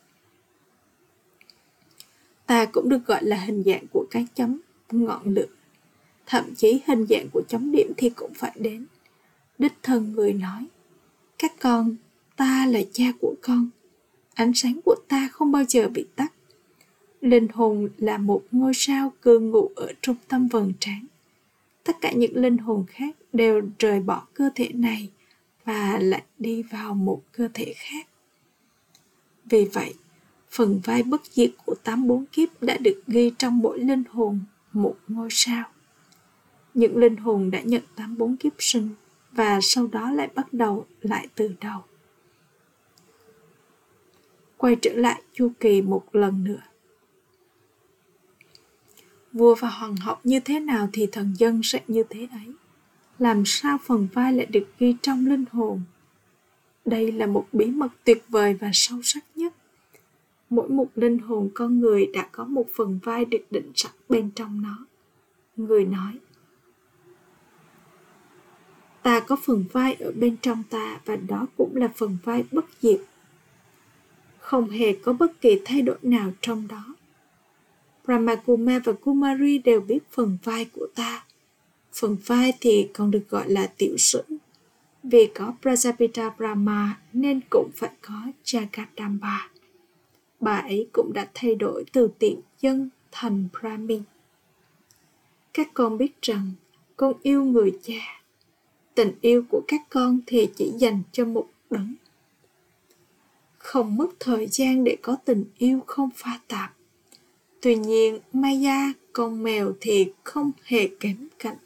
Ta 2.45 2.65
cũng 2.65 2.89
được 2.89 3.05
gọi 3.05 3.23
là 3.23 3.37
hình 3.37 3.63
dạng 3.65 3.85
của 3.93 4.05
cái 4.11 4.27
chấm 4.35 4.59
ngọn 4.91 5.33
lửa. 5.33 5.47
Thậm 6.25 6.55
chí 6.55 6.81
hình 6.87 7.05
dạng 7.09 7.27
của 7.33 7.41
chấm 7.47 7.71
điểm 7.71 7.91
thì 7.97 8.09
cũng 8.09 8.33
phải 8.33 8.51
đến. 8.55 8.85
Đích 9.57 9.73
thân 9.83 10.11
người 10.11 10.33
nói, 10.33 10.65
các 11.37 11.53
con, 11.59 11.95
ta 12.35 12.65
là 12.65 12.79
cha 12.93 13.05
của 13.21 13.35
con. 13.41 13.69
Ánh 14.33 14.51
sáng 14.55 14.79
của 14.85 14.95
ta 15.07 15.29
không 15.31 15.51
bao 15.51 15.63
giờ 15.67 15.87
bị 15.87 16.05
tắt. 16.15 16.33
Linh 17.29 17.47
hồn 17.53 17.89
là 17.97 18.17
một 18.17 18.43
ngôi 18.51 18.73
sao 18.75 19.13
cư 19.21 19.39
ngụ 19.39 19.71
ở 19.75 19.93
trung 20.01 20.15
tâm 20.27 20.47
vầng 20.47 20.73
trán. 20.79 21.05
Tất 21.83 21.95
cả 22.01 22.11
những 22.11 22.35
linh 22.35 22.57
hồn 22.57 22.85
khác 22.87 23.15
đều 23.33 23.61
rời 23.79 23.99
bỏ 23.99 24.27
cơ 24.33 24.49
thể 24.55 24.69
này 24.73 25.09
và 25.65 25.97
lại 26.01 26.23
đi 26.39 26.63
vào 26.63 26.93
một 26.93 27.21
cơ 27.31 27.49
thể 27.53 27.73
khác. 27.75 28.07
Vì 29.45 29.65
vậy, 29.65 29.93
phần 30.51 30.79
vai 30.83 31.03
bất 31.03 31.21
diệt 31.25 31.51
của 31.65 31.75
tám 31.83 32.07
bốn 32.07 32.25
kiếp 32.25 32.63
đã 32.63 32.77
được 32.77 33.01
ghi 33.07 33.31
trong 33.37 33.57
mỗi 33.57 33.79
linh 33.79 34.03
hồn 34.11 34.39
một 34.73 34.95
ngôi 35.07 35.27
sao. 35.31 35.65
Những 36.73 36.97
linh 36.97 37.15
hồn 37.15 37.51
đã 37.51 37.61
nhận 37.61 37.83
tám 37.95 38.17
bốn 38.17 38.37
kiếp 38.37 38.53
sinh 38.59 38.89
và 39.31 39.59
sau 39.61 39.87
đó 39.87 40.11
lại 40.11 40.29
bắt 40.35 40.53
đầu 40.53 40.85
lại 41.01 41.27
từ 41.35 41.55
đầu. 41.61 41.81
Quay 44.57 44.75
trở 44.81 44.93
lại 44.93 45.21
chu 45.33 45.51
kỳ 45.59 45.81
một 45.81 46.15
lần 46.15 46.43
nữa. 46.43 46.61
Vua 49.33 49.55
và 49.55 49.69
hoàng 49.69 49.95
hậu 49.95 50.15
như 50.23 50.39
thế 50.39 50.59
nào 50.59 50.89
thì 50.93 51.07
thần 51.11 51.33
dân 51.37 51.61
sẽ 51.63 51.81
như 51.87 52.03
thế 52.09 52.27
ấy. 52.31 52.53
Làm 53.19 53.43
sao 53.45 53.77
phần 53.85 54.07
vai 54.13 54.33
lại 54.33 54.45
được 54.45 54.67
ghi 54.79 54.95
trong 55.01 55.25
linh 55.25 55.45
hồn? 55.51 55.81
Đây 56.85 57.11
là 57.11 57.25
một 57.25 57.47
bí 57.51 57.65
mật 57.65 57.91
tuyệt 58.03 58.23
vời 58.29 58.53
và 58.53 58.69
sâu 58.73 58.99
sắc 59.03 59.23
nhất. 59.35 59.53
Mỗi 60.49 60.69
một 60.69 60.87
linh 60.95 61.19
hồn 61.19 61.49
con 61.53 61.79
người 61.79 62.05
đã 62.13 62.27
có 62.31 62.45
một 62.45 62.65
phần 62.75 62.99
vai 63.03 63.25
được 63.25 63.45
định 63.51 63.71
sẵn 63.75 63.91
bên 64.09 64.31
trong 64.35 64.61
nó. 64.61 64.85
Người 65.55 65.85
nói, 65.85 66.13
ta 69.03 69.19
có 69.19 69.35
phần 69.35 69.65
vai 69.71 69.93
ở 69.93 70.11
bên 70.11 70.37
trong 70.41 70.63
ta 70.69 70.99
và 71.05 71.15
đó 71.15 71.47
cũng 71.57 71.75
là 71.75 71.87
phần 71.95 72.17
vai 72.23 72.43
bất 72.51 72.65
diệt. 72.81 73.01
Không 74.39 74.69
hề 74.69 74.95
có 74.95 75.13
bất 75.13 75.41
kỳ 75.41 75.61
thay 75.65 75.81
đổi 75.81 75.97
nào 76.01 76.31
trong 76.41 76.67
đó. 76.67 76.95
Ramakuma 78.07 78.79
và 78.83 78.93
Kumari 78.93 79.57
đều 79.57 79.81
biết 79.81 79.99
phần 80.11 80.37
vai 80.43 80.65
của 80.65 80.87
ta. 80.95 81.25
Phần 81.93 82.17
vai 82.25 82.53
thì 82.61 82.89
còn 82.93 83.11
được 83.11 83.29
gọi 83.29 83.49
là 83.49 83.67
tiểu 83.77 83.97
sử. 83.97 84.23
Vì 85.03 85.27
có 85.35 85.53
Prajapita 85.61 86.31
Brahma 86.37 86.99
nên 87.13 87.39
cũng 87.49 87.69
phải 87.75 87.91
có 88.01 88.21
Jagadamba. 88.43 89.37
Bà 90.39 90.57
ấy 90.57 90.87
cũng 90.93 91.13
đã 91.13 91.27
thay 91.33 91.55
đổi 91.55 91.85
từ 91.93 92.09
tiện 92.19 92.41
dân 92.61 92.89
thành 93.11 93.47
Brahmin. 93.59 94.03
Các 95.53 95.67
con 95.73 95.97
biết 95.97 96.21
rằng 96.21 96.51
con 96.97 97.13
yêu 97.21 97.43
người 97.43 97.71
cha. 97.83 98.21
Tình 98.95 99.11
yêu 99.21 99.43
của 99.49 99.61
các 99.67 99.81
con 99.89 100.19
thì 100.27 100.49
chỉ 100.55 100.71
dành 100.77 101.01
cho 101.11 101.25
một 101.25 101.47
đấng. 101.69 101.93
Không 103.57 103.95
mất 103.95 104.07
thời 104.19 104.47
gian 104.47 104.83
để 104.83 104.97
có 105.01 105.15
tình 105.25 105.45
yêu 105.57 105.79
không 105.87 106.09
pha 106.15 106.39
tạp 106.47 106.76
Tuy 107.67 107.75
nhiên, 107.75 108.19
Maya, 108.33 108.93
con 109.13 109.43
mèo 109.43 109.73
thì 109.81 110.11
không 110.23 110.51
hề 110.63 110.87
kém 110.99 111.27
cạnh. 111.39 111.57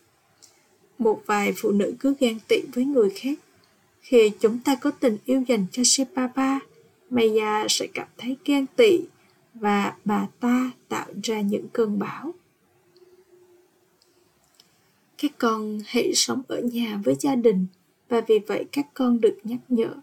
Một 0.98 1.22
vài 1.26 1.54
phụ 1.58 1.72
nữ 1.72 1.94
cứ 2.00 2.14
ghen 2.20 2.38
tị 2.48 2.62
với 2.74 2.86
người 2.86 3.10
khác. 3.10 3.40
Khi 4.02 4.32
chúng 4.40 4.60
ta 4.60 4.76
có 4.76 4.92
tình 4.92 5.18
yêu 5.26 5.44
dành 5.48 5.66
cho 5.72 5.84
Shipapa, 5.86 6.60
Maya 7.10 7.66
sẽ 7.70 7.88
cảm 7.94 8.08
thấy 8.18 8.38
ghen 8.46 8.66
tị 8.76 9.00
và 9.54 9.96
bà 10.06 10.28
ta 10.40 10.72
tạo 10.90 11.08
ra 11.24 11.42
những 11.42 11.68
cơn 11.74 12.00
bão. 12.00 12.34
Các 15.18 15.32
con 15.38 15.80
hãy 15.86 16.12
sống 16.16 16.42
ở 16.48 16.62
nhà 16.62 17.02
với 17.04 17.16
gia 17.20 17.36
đình 17.36 17.66
và 18.10 18.22
vì 18.28 18.40
vậy 18.40 18.66
các 18.72 18.88
con 18.94 19.22
được 19.22 19.38
nhắc 19.44 19.60
nhở 19.70 19.94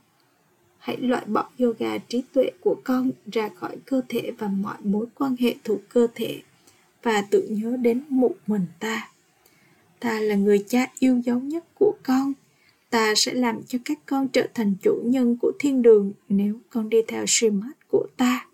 hãy 0.88 0.97
loại 1.00 1.25
bỏ 1.26 1.49
yoga 1.59 1.99
trí 1.99 2.23
tuệ 2.33 2.50
của 2.61 2.76
con 2.85 3.11
ra 3.33 3.49
khỏi 3.49 3.76
cơ 3.85 4.00
thể 4.09 4.33
và 4.38 4.49
mọi 4.49 4.76
mối 4.85 5.07
quan 5.14 5.37
hệ 5.38 5.54
thuộc 5.64 5.80
cơ 5.88 6.07
thể 6.14 6.42
và 7.02 7.23
tự 7.30 7.49
nhớ 7.49 7.76
đến 7.76 8.02
một 8.09 8.35
mình 8.47 8.66
ta. 8.80 9.11
Ta 10.00 10.21
là 10.21 10.35
người 10.35 10.64
cha 10.68 10.87
yêu 10.99 11.21
dấu 11.25 11.38
nhất 11.38 11.64
của 11.78 11.92
con. 12.02 12.33
Ta 12.90 13.14
sẽ 13.16 13.35
làm 13.35 13.62
cho 13.62 13.78
các 13.85 13.99
con 14.07 14.28
trở 14.28 14.47
thành 14.54 14.75
chủ 14.83 15.02
nhân 15.04 15.37
của 15.42 15.52
thiên 15.59 15.83
đường 15.83 16.12
nếu 16.28 16.54
con 16.71 16.88
đi 16.88 16.99
theo 17.09 17.26
Srimad 17.26 17.73
của 17.88 18.07
ta. 18.16 18.47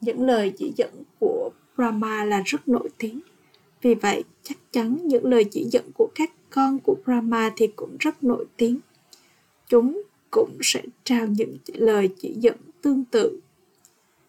Những 0.00 0.22
lời 0.22 0.52
chỉ 0.58 0.72
dẫn 0.76 1.02
của 1.18 1.50
Brahma 1.76 2.24
là 2.24 2.42
rất 2.44 2.68
nổi 2.68 2.88
tiếng. 2.98 3.20
Vì 3.82 3.94
vậy, 3.94 4.24
chắc 4.42 4.58
chắn 4.72 4.98
những 5.04 5.24
lời 5.24 5.44
chỉ 5.44 5.64
dẫn 5.70 5.84
của 5.94 6.08
các 6.14 6.32
con 6.50 6.78
của 6.78 6.96
Brahma 7.04 7.50
thì 7.56 7.66
cũng 7.66 7.96
rất 8.00 8.24
nổi 8.24 8.44
tiếng. 8.56 8.78
Chúng 9.68 10.02
cũng 10.30 10.58
sẽ 10.62 10.82
trao 11.04 11.26
những 11.26 11.56
lời 11.66 12.08
chỉ 12.18 12.34
dẫn 12.38 12.56
tương 12.82 13.04
tự. 13.04 13.40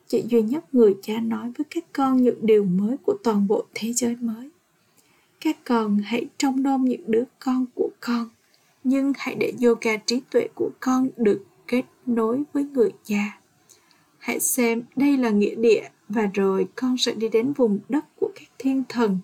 Chỉ 0.08 0.24
duy 0.30 0.42
nhất 0.42 0.76
người 0.76 0.96
cha 1.02 1.20
nói 1.20 1.52
với 1.58 1.66
các 1.70 1.86
con 1.94 2.24
những 2.24 2.46
điều 2.46 2.64
mới 2.64 2.98
của 2.98 3.18
toàn 3.24 3.48
bộ 3.48 3.66
thế 3.74 3.94
giới 3.94 4.16
mới. 4.16 4.50
Các 5.42 5.58
con 5.64 5.98
hãy 5.98 6.26
trông 6.38 6.64
nom 6.64 6.86
những 6.86 7.12
đứa 7.12 7.24
con 7.40 7.66
của 7.76 7.90
con, 8.00 8.30
nhưng 8.84 9.14
hãy 9.18 9.36
để 9.36 9.54
yoga 9.64 9.98
trí 9.98 10.22
tuệ 10.32 10.48
của 10.56 10.70
con 10.80 11.10
được 11.18 11.46
kết 11.68 11.84
nối 12.06 12.44
với 12.54 12.64
người 12.64 12.92
cha. 13.04 13.40
Hãy 14.18 14.40
xem 14.40 14.82
đây 14.96 15.18
là 15.18 15.30
nghĩa 15.30 15.56
địa 15.56 15.90
và 16.10 16.30
rồi 16.34 16.68
con 16.76 16.98
sẽ 16.98 17.14
đi 17.14 17.30
đến 17.30 17.54
vùng 17.54 17.80
đất 17.90 18.06
của 18.20 18.32
các 18.36 18.48
thiên 18.58 18.84
thần. 18.90 19.20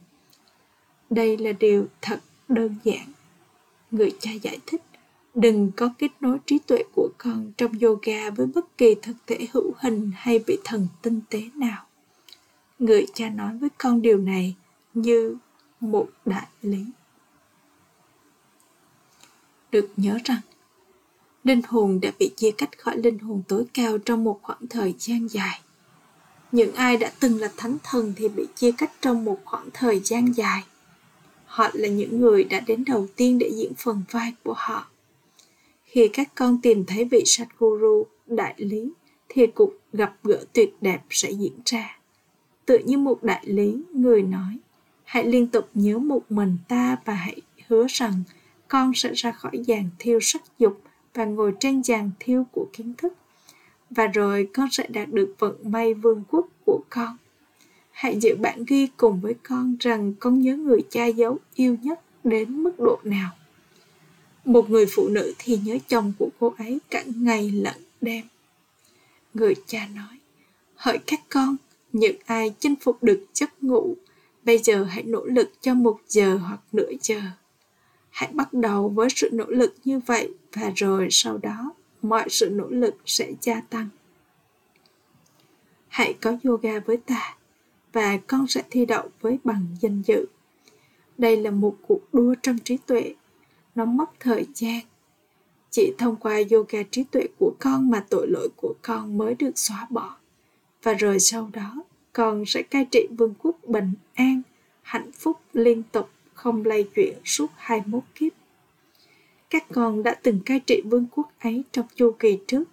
đây 1.10 1.38
là 1.38 1.51
điều 1.51 1.88
thật 2.01 2.19
đơn 2.48 2.75
giản 2.84 3.07
người 3.91 4.12
cha 4.19 4.31
giải 4.31 4.57
thích 4.65 4.81
đừng 5.38 5.72
có 5.75 5.89
kết 5.98 6.12
nối 6.20 6.38
trí 6.46 6.60
tuệ 6.60 6.84
của 6.96 7.10
con 7.17 7.51
trong 7.58 7.72
yoga 7.82 8.29
với 8.29 8.48
bất 8.56 8.77
kỳ 8.77 8.96
thực 9.01 9.15
thể 9.27 9.48
hữu 9.53 9.74
hình 9.77 10.12
hay 10.15 10.39
vị 10.39 10.58
thần 10.63 10.88
tinh 11.01 11.22
tế 11.29 11.41
nào. 11.56 11.86
Người 12.79 13.06
cha 13.13 13.29
nói 13.29 13.58
với 13.58 13.70
con 13.77 14.01
điều 14.01 14.17
này 14.17 14.56
như 14.94 15.38
một 15.79 16.08
đại 16.25 16.48
lý. 16.62 16.86
Được 19.72 19.89
nhớ 19.98 20.17
rằng, 20.24 20.41
linh 21.44 21.62
hồn 21.67 22.00
đã 22.01 22.12
bị 22.20 22.32
chia 22.36 22.51
cách 22.51 22.70
khỏi 22.77 22.98
linh 22.98 23.20
hồn 23.20 23.44
tối 23.48 23.65
cao 23.74 23.98
trong 23.98 24.24
một 24.24 24.39
khoảng 24.41 24.67
thời 24.70 24.96
gian 25.00 25.27
dài. 25.27 25.62
Những 26.51 26.75
ai 26.75 26.98
đã 26.98 27.12
từng 27.20 27.39
là 27.39 27.51
thánh 27.58 27.77
thần 27.84 28.13
thì 28.15 28.29
bị 28.29 28.46
chia 28.56 28.72
cách 28.72 28.91
trong 29.01 29.25
một 29.25 29.39
khoảng 29.46 29.70
thời 29.74 30.00
gian 30.00 30.32
dài. 30.32 30.63
Họ 31.46 31.70
là 31.74 31.88
những 31.88 32.20
người 32.20 32.44
đã 32.44 32.60
đến 32.60 32.84
đầu 32.88 33.08
tiên 33.15 33.39
để 33.39 33.51
diễn 33.56 33.74
phần 33.77 34.03
vai 34.12 34.34
của 34.44 34.53
họ 34.58 34.88
khi 35.88 36.10
các 36.13 36.36
con 36.36 36.60
tìm 36.62 36.86
thấy 36.86 37.06
vị 37.06 37.24
Sadhguru, 37.25 38.06
đại 38.25 38.53
lý, 38.58 38.91
thì 39.29 39.48
cuộc 39.48 39.74
gặp 39.94 40.15
gỡ 40.24 40.46
tuyệt 40.53 40.75
đẹp 40.82 41.01
sẽ 41.10 41.32
diễn 41.32 41.53
ra. 41.65 42.00
Tự 42.65 42.79
như 42.86 42.98
một 42.98 43.24
đại 43.24 43.44
lý, 43.46 43.77
người 43.94 44.22
nói, 44.22 44.58
hãy 45.03 45.25
liên 45.25 45.48
tục 45.48 45.70
nhớ 45.74 45.98
một 45.98 46.32
mình 46.32 46.58
ta 46.67 46.98
và 47.06 47.13
hãy 47.13 47.41
hứa 47.67 47.86
rằng 47.89 48.13
con 48.67 48.91
sẽ 48.96 49.13
ra 49.13 49.32
khỏi 49.32 49.60
giàn 49.65 49.89
thiêu 50.00 50.20
sắc 50.22 50.41
dục 50.60 50.82
và 51.13 51.25
ngồi 51.25 51.53
trên 51.60 51.84
giàn 51.84 52.12
thiêu 52.20 52.44
của 52.51 52.67
kiến 52.74 52.94
thức, 52.98 53.13
và 53.89 54.08
rồi 54.08 54.50
con 54.53 54.67
sẽ 54.72 54.88
đạt 54.88 55.10
được 55.13 55.36
vận 55.39 55.56
may 55.63 55.94
vương 55.94 56.24
quốc 56.29 56.48
của 56.65 56.79
con. 56.89 57.17
Hãy 57.91 58.20
giữ 58.20 58.36
bản 58.36 58.63
ghi 58.67 58.88
cùng 58.98 59.22
với 59.22 59.34
con 59.44 59.77
rằng 59.79 60.13
con 60.20 60.41
nhớ 60.41 60.58
người 60.58 60.82
cha 60.89 61.06
dấu 61.06 61.38
yêu 61.56 61.77
nhất 61.82 62.01
đến 62.24 62.63
mức 62.63 62.79
độ 62.79 63.00
nào 63.03 63.29
một 64.48 64.70
người 64.70 64.86
phụ 64.89 65.08
nữ 65.08 65.34
thì 65.38 65.60
nhớ 65.63 65.77
chồng 65.88 66.13
của 66.20 66.30
cô 66.39 66.54
ấy 66.58 66.80
cả 66.89 67.04
ngày 67.16 67.51
lẫn 67.51 67.82
đêm. 68.01 68.25
Người 69.34 69.56
cha 69.66 69.88
nói, 69.96 70.20
hỡi 70.75 70.98
các 70.98 71.20
con, 71.30 71.56
những 71.94 72.16
ai 72.25 72.54
chinh 72.60 72.75
phục 72.82 73.04
được 73.04 73.25
giấc 73.34 73.63
ngủ, 73.63 73.96
bây 74.44 74.58
giờ 74.58 74.84
hãy 74.84 75.04
nỗ 75.04 75.25
lực 75.25 75.51
cho 75.62 75.74
một 75.74 76.00
giờ 76.08 76.36
hoặc 76.36 76.60
nửa 76.72 76.92
giờ. 77.01 77.22
Hãy 78.10 78.30
bắt 78.34 78.54
đầu 78.54 78.89
với 78.89 79.08
sự 79.16 79.30
nỗ 79.34 79.46
lực 79.48 79.75
như 79.86 80.00
vậy 80.00 80.30
và 80.54 80.72
rồi 80.75 81.08
sau 81.12 81.38
đó 81.38 81.72
mọi 82.01 82.30
sự 82.30 82.50
nỗ 82.50 82.68
lực 82.70 82.96
sẽ 83.06 83.32
gia 83.42 83.62
tăng. 83.62 83.89
Hãy 85.88 86.13
có 86.22 86.38
yoga 86.44 86.80
với 86.80 86.98
ta 86.98 87.38
và 87.94 88.18
con 88.27 88.48
sẽ 88.48 88.63
thi 88.70 88.86
đậu 88.86 89.10
với 89.22 89.38
bằng 89.44 89.66
danh 89.82 90.01
dự. 90.08 90.25
Đây 91.18 91.38
là 91.38 91.51
một 91.51 91.75
cuộc 91.88 92.13
đua 92.13 92.36
trong 92.44 92.60
trí 92.60 92.77
tuệ 92.77 93.13
nó 93.77 93.86
mất 93.86 94.10
thời 94.19 94.46
gian 94.55 94.79
chỉ 95.69 95.93
thông 95.98 96.15
qua 96.15 96.39
yoga 96.51 96.79
trí 96.91 97.03
tuệ 97.03 97.27
của 97.39 97.53
con 97.60 97.91
mà 97.91 98.05
tội 98.10 98.27
lỗi 98.27 98.50
của 98.55 98.74
con 98.81 99.17
mới 99.17 99.36
được 99.36 99.57
xóa 99.57 99.88
bỏ 99.89 100.17
và 100.84 100.93
rồi 100.93 101.19
sau 101.19 101.50
đó, 101.53 101.84
con 102.13 102.46
sẽ 102.46 102.62
cai 102.62 102.86
trị 102.91 103.07
vương 103.17 103.34
quốc 103.39 103.57
bình 103.67 103.91
an, 104.13 104.41
hạnh 104.81 105.12
phúc 105.12 105.38
liên 105.53 105.84
tục, 105.91 106.10
không 106.34 106.65
lay 106.65 106.84
chuyển 106.96 107.13
suốt 107.25 107.48
21 107.55 108.03
kiếp. 108.15 108.34
Các 109.50 109.65
con 109.74 110.03
đã 110.03 110.15
từng 110.24 110.39
cai 110.46 110.60
trị 110.60 110.81
vương 110.86 111.05
quốc 111.12 111.31
ấy 111.39 111.63
trong 111.72 111.86
chu 111.96 112.15
kỳ 112.19 112.39
trước. 112.48 112.63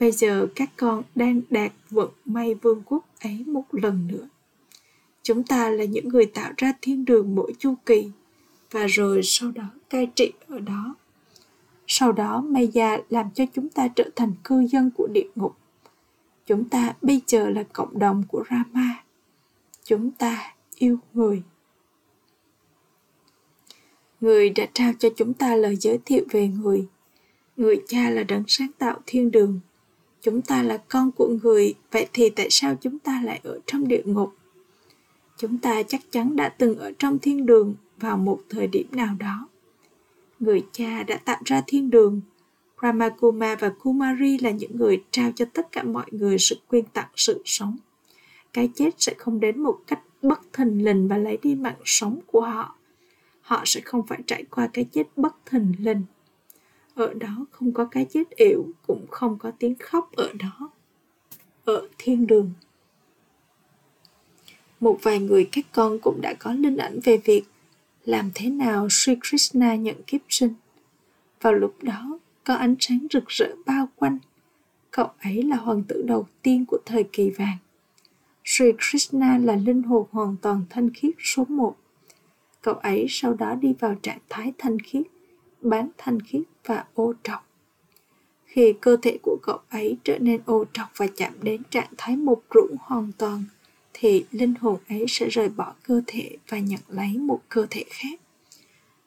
Bây 0.00 0.12
giờ 0.12 0.46
các 0.54 0.70
con 0.76 1.02
đang 1.14 1.40
đạt 1.50 1.72
vận 1.90 2.08
may 2.24 2.54
vương 2.54 2.82
quốc 2.86 3.04
ấy 3.20 3.44
một 3.46 3.64
lần 3.72 4.08
nữa. 4.08 4.28
Chúng 5.22 5.42
ta 5.42 5.70
là 5.70 5.84
những 5.84 6.08
người 6.08 6.26
tạo 6.26 6.52
ra 6.56 6.72
thiên 6.82 7.04
đường 7.04 7.34
mỗi 7.34 7.52
chu 7.58 7.74
kỳ 7.86 8.10
và 8.70 8.86
rồi 8.86 9.20
sau 9.22 9.50
đó 9.50 9.64
cai 9.90 10.06
trị 10.06 10.32
ở 10.48 10.58
đó. 10.58 10.94
Sau 11.86 12.12
đó 12.12 12.40
Maya 12.40 12.98
làm 13.10 13.30
cho 13.34 13.44
chúng 13.54 13.68
ta 13.68 13.88
trở 13.88 14.04
thành 14.16 14.32
cư 14.44 14.60
dân 14.60 14.90
của 14.96 15.06
địa 15.06 15.28
ngục. 15.34 15.56
Chúng 16.46 16.68
ta 16.68 16.94
bây 17.02 17.22
giờ 17.26 17.50
là 17.50 17.62
cộng 17.72 17.98
đồng 17.98 18.22
của 18.28 18.44
Rama. 18.50 19.04
Chúng 19.84 20.10
ta 20.10 20.54
yêu 20.78 20.98
người 21.12 21.42
người 24.20 24.50
đã 24.50 24.66
trao 24.72 24.92
cho 24.98 25.08
chúng 25.16 25.34
ta 25.34 25.56
lời 25.56 25.76
giới 25.76 25.98
thiệu 26.04 26.24
về 26.30 26.48
người 26.48 26.86
người 27.56 27.82
cha 27.88 28.10
là 28.10 28.22
đấng 28.22 28.42
sáng 28.48 28.70
tạo 28.78 29.00
thiên 29.06 29.30
đường 29.30 29.60
chúng 30.20 30.42
ta 30.42 30.62
là 30.62 30.76
con 30.88 31.10
của 31.12 31.28
người, 31.42 31.74
vậy 31.90 32.06
thì 32.12 32.30
tại 32.30 32.46
sao 32.50 32.74
chúng 32.80 32.98
ta 32.98 33.22
lại 33.24 33.40
ở 33.44 33.58
trong 33.66 33.88
địa 33.88 34.02
ngục 34.04 34.34
chúng 35.36 35.58
ta 35.58 35.82
chắc 35.82 36.00
chắn 36.10 36.36
đã 36.36 36.48
từng 36.48 36.78
ở 36.78 36.92
trong 36.98 37.18
thiên 37.18 37.46
đường 37.46 37.74
vào 38.00 38.16
một 38.16 38.40
thời 38.48 38.66
điểm 38.66 38.86
nào 38.92 39.16
đó. 39.18 39.48
Người 40.40 40.66
cha 40.72 41.02
đã 41.02 41.16
tạo 41.24 41.40
ra 41.44 41.62
thiên 41.66 41.90
đường. 41.90 42.20
Ramakuma 42.82 43.54
và 43.54 43.68
Kumari 43.68 44.38
là 44.38 44.50
những 44.50 44.76
người 44.76 45.04
trao 45.10 45.32
cho 45.32 45.44
tất 45.54 45.72
cả 45.72 45.82
mọi 45.82 46.06
người 46.10 46.38
sự 46.38 46.56
quyên 46.68 46.84
tặng 46.84 47.08
sự 47.16 47.42
sống. 47.44 47.76
Cái 48.52 48.70
chết 48.74 48.90
sẽ 48.98 49.14
không 49.18 49.40
đến 49.40 49.60
một 49.60 49.78
cách 49.86 50.00
bất 50.22 50.40
thình 50.52 50.84
lình 50.84 51.08
và 51.08 51.18
lấy 51.18 51.38
đi 51.42 51.54
mạng 51.54 51.76
sống 51.84 52.20
của 52.26 52.40
họ. 52.40 52.76
Họ 53.40 53.62
sẽ 53.64 53.80
không 53.80 54.06
phải 54.06 54.18
trải 54.26 54.44
qua 54.50 54.68
cái 54.72 54.86
chết 54.92 55.04
bất 55.16 55.36
thình 55.46 55.72
lình. 55.78 56.02
Ở 56.94 57.14
đó 57.14 57.46
không 57.50 57.72
có 57.72 57.84
cái 57.84 58.06
chết 58.10 58.30
yểu, 58.30 58.66
cũng 58.86 59.06
không 59.10 59.38
có 59.38 59.50
tiếng 59.58 59.74
khóc 59.74 60.10
ở 60.16 60.32
đó. 60.38 60.70
Ở 61.64 61.88
thiên 61.98 62.26
đường. 62.26 62.52
Một 64.80 64.98
vài 65.02 65.18
người 65.18 65.48
các 65.52 65.64
con 65.72 65.98
cũng 65.98 66.20
đã 66.20 66.34
có 66.34 66.52
linh 66.52 66.76
ảnh 66.76 67.00
về 67.04 67.16
việc 67.16 67.44
làm 68.06 68.30
thế 68.34 68.50
nào 68.50 68.88
Sri 68.90 69.14
Krishna 69.28 69.74
nhận 69.74 69.96
kiếp 70.06 70.20
sinh. 70.28 70.54
Vào 71.40 71.52
lúc 71.52 71.82
đó, 71.82 72.18
có 72.44 72.54
ánh 72.54 72.74
sáng 72.80 73.06
rực 73.12 73.28
rỡ 73.28 73.54
bao 73.66 73.88
quanh. 73.96 74.18
Cậu 74.90 75.10
ấy 75.22 75.42
là 75.42 75.56
hoàng 75.56 75.82
tử 75.88 76.02
đầu 76.06 76.26
tiên 76.42 76.64
của 76.68 76.78
thời 76.86 77.04
kỳ 77.12 77.30
vàng. 77.30 77.58
Sri 78.44 78.66
Krishna 78.78 79.38
là 79.38 79.56
linh 79.56 79.82
hồn 79.82 80.06
hoàn 80.10 80.36
toàn 80.42 80.64
thanh 80.70 80.90
khiết 80.90 81.14
số 81.18 81.44
một 81.44 81.76
cậu 82.66 82.74
ấy 82.74 83.06
sau 83.08 83.34
đó 83.34 83.54
đi 83.54 83.72
vào 83.80 83.94
trạng 84.02 84.18
thái 84.28 84.52
thanh 84.58 84.78
khiết 84.78 85.02
bán 85.60 85.88
thanh 85.98 86.20
khiết 86.20 86.42
và 86.64 86.84
ô 86.94 87.12
trọc 87.22 87.46
khi 88.44 88.74
cơ 88.80 88.96
thể 89.02 89.18
của 89.22 89.38
cậu 89.42 89.58
ấy 89.70 89.96
trở 90.04 90.18
nên 90.18 90.40
ô 90.46 90.64
trọc 90.72 90.88
và 90.96 91.06
chạm 91.16 91.32
đến 91.42 91.62
trạng 91.70 91.88
thái 91.96 92.16
mục 92.16 92.44
rũ 92.50 92.66
hoàn 92.80 93.12
toàn 93.18 93.44
thì 93.98 94.24
linh 94.30 94.54
hồn 94.60 94.78
ấy 94.88 95.04
sẽ 95.08 95.28
rời 95.28 95.48
bỏ 95.48 95.74
cơ 95.82 96.02
thể 96.06 96.36
và 96.48 96.58
nhận 96.58 96.80
lấy 96.88 97.18
một 97.18 97.40
cơ 97.48 97.66
thể 97.70 97.84
khác. 97.90 98.20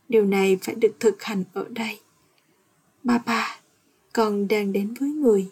Điều 0.10 0.26
này 0.26 0.58
phải 0.62 0.76
được 0.76 0.96
thực 1.00 1.24
hành 1.24 1.44
ở 1.54 1.66
đây. 1.70 2.00
Ba 3.04 3.18
ba, 3.18 3.60
con 4.14 4.48
đang 4.48 4.74
đến 4.74 4.94
với 5.00 5.10
người 5.10 5.48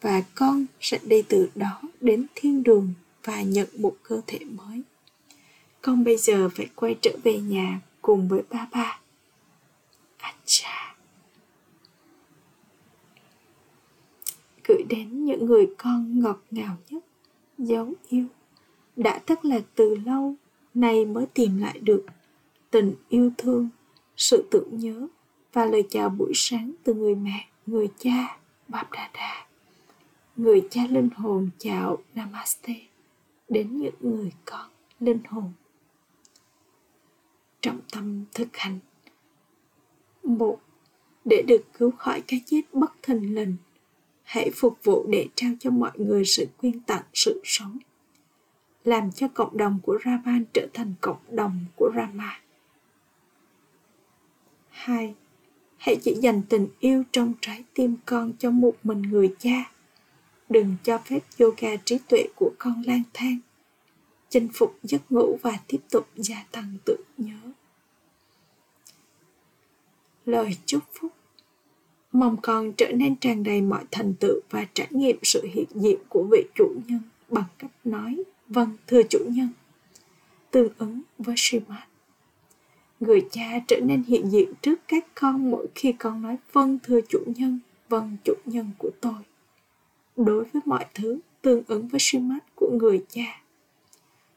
và 0.00 0.22
con 0.34 0.66
sẽ 0.80 0.98
đi 1.02 1.22
từ 1.22 1.50
đó 1.54 1.80
đến 2.00 2.26
thiên 2.34 2.62
đường 2.62 2.94
và 3.24 3.42
nhận 3.42 3.68
một 3.78 3.96
cơ 4.02 4.20
thể 4.26 4.38
mới. 4.38 4.82
Con 5.82 6.04
bây 6.04 6.16
giờ 6.16 6.48
phải 6.54 6.66
quay 6.74 6.96
trở 7.02 7.16
về 7.22 7.38
nhà 7.38 7.80
cùng 8.02 8.28
với 8.28 8.42
ba 8.50 8.68
ba. 8.72 9.00
Acha. 10.16 10.96
Gửi 14.64 14.82
đến 14.88 15.24
những 15.24 15.46
người 15.46 15.66
con 15.78 16.20
ngọt 16.20 16.42
ngào 16.50 16.76
nhất, 16.90 17.04
Dấu 17.58 17.92
yêu. 18.08 18.26
Đã 19.00 19.18
thất 19.26 19.44
lạc 19.44 19.62
từ 19.74 19.94
lâu, 19.94 20.34
Nay 20.74 21.04
mới 21.04 21.26
tìm 21.34 21.58
lại 21.58 21.78
được 21.78 22.06
Tình 22.70 22.94
yêu 23.08 23.30
thương, 23.38 23.68
Sự 24.16 24.48
tưởng 24.50 24.78
nhớ 24.78 25.06
Và 25.52 25.64
lời 25.64 25.82
chào 25.90 26.08
buổi 26.08 26.32
sáng 26.34 26.72
từ 26.84 26.94
người 26.94 27.14
mẹ, 27.14 27.48
Người 27.66 27.88
cha 27.98 28.38
bạp 28.68 28.92
đà 28.92 29.10
đà 29.14 29.46
Người 30.36 30.66
cha 30.70 30.82
linh 30.90 31.08
hồn 31.16 31.50
chào 31.58 31.98
Namaste 32.14 32.74
Đến 33.48 33.76
những 33.76 33.94
người 34.00 34.32
con 34.44 34.70
linh 35.00 35.20
hồn. 35.28 35.52
Trọng 37.60 37.80
tâm 37.92 38.24
thực 38.34 38.56
hành. 38.56 38.78
Một, 40.22 40.60
để 41.24 41.42
được 41.46 41.62
cứu 41.78 41.90
khỏi 41.90 42.22
cái 42.26 42.40
chết 42.46 42.62
bất 42.72 42.92
thình 43.02 43.34
lình, 43.34 43.56
hãy 44.22 44.50
phục 44.54 44.78
vụ 44.84 45.06
để 45.08 45.26
trao 45.34 45.52
cho 45.60 45.70
mọi 45.70 45.90
người 45.94 46.24
sự 46.24 46.46
quyên 46.56 46.80
tặng 46.80 47.02
sự 47.14 47.40
sống 47.44 47.78
làm 48.84 49.12
cho 49.12 49.28
cộng 49.28 49.56
đồng 49.56 49.78
của 49.82 49.98
Raman 50.04 50.44
trở 50.52 50.66
thành 50.74 50.94
cộng 51.00 51.20
đồng 51.30 51.64
của 51.76 51.90
Rama. 51.96 52.40
hai, 54.70 55.14
Hãy 55.76 55.96
chỉ 56.02 56.14
dành 56.14 56.42
tình 56.48 56.68
yêu 56.80 57.04
trong 57.12 57.32
trái 57.40 57.64
tim 57.74 57.96
con 58.06 58.32
cho 58.38 58.50
một 58.50 58.72
mình 58.82 59.02
người 59.02 59.34
cha. 59.38 59.72
Đừng 60.48 60.76
cho 60.82 60.98
phép 60.98 61.20
yoga 61.38 61.76
trí 61.84 61.98
tuệ 62.08 62.28
của 62.36 62.50
con 62.58 62.82
lang 62.86 63.02
thang 63.14 63.38
chinh 64.28 64.48
phục 64.54 64.78
giấc 64.82 65.12
ngủ 65.12 65.38
và 65.42 65.58
tiếp 65.66 65.80
tục 65.90 66.08
gia 66.16 66.44
tăng 66.52 66.74
tự 66.84 66.96
nhớ. 67.18 67.52
Lời 70.26 70.56
chúc 70.66 70.82
phúc 71.00 71.12
Mong 72.12 72.36
con 72.42 72.72
trở 72.72 72.92
nên 72.92 73.16
tràn 73.16 73.42
đầy 73.42 73.62
mọi 73.62 73.84
thành 73.90 74.14
tựu 74.20 74.40
và 74.50 74.66
trải 74.74 74.88
nghiệm 74.90 75.16
sự 75.22 75.46
hiện 75.52 75.68
diện 75.74 75.98
của 76.08 76.22
vị 76.30 76.44
chủ 76.54 76.74
nhân 76.86 77.00
bằng 77.28 77.44
cách 77.58 77.70
nói 77.84 78.22
vâng 78.50 78.76
thưa 78.86 79.02
chủ 79.02 79.18
nhân. 79.28 79.48
Tương 80.50 80.68
ứng 80.78 81.02
với 81.18 81.34
Srimad 81.38 81.90
người 83.00 83.26
cha 83.30 83.60
trở 83.68 83.80
nên 83.80 84.02
hiện 84.02 84.30
diện 84.30 84.52
trước 84.62 84.80
các 84.88 85.06
con 85.14 85.50
mỗi 85.50 85.66
khi 85.74 85.92
con 85.92 86.22
nói 86.22 86.36
vâng 86.52 86.78
thưa 86.82 87.00
chủ 87.08 87.18
nhân 87.26 87.58
vâng 87.88 88.16
chủ 88.24 88.34
nhân 88.44 88.70
của 88.78 88.90
tôi. 89.00 89.14
Đối 90.16 90.44
với 90.44 90.62
mọi 90.64 90.86
thứ, 90.94 91.18
tương 91.42 91.62
ứng 91.66 91.88
với 91.88 92.00
suy 92.00 92.18
của 92.54 92.70
người 92.80 93.04
cha, 93.08 93.42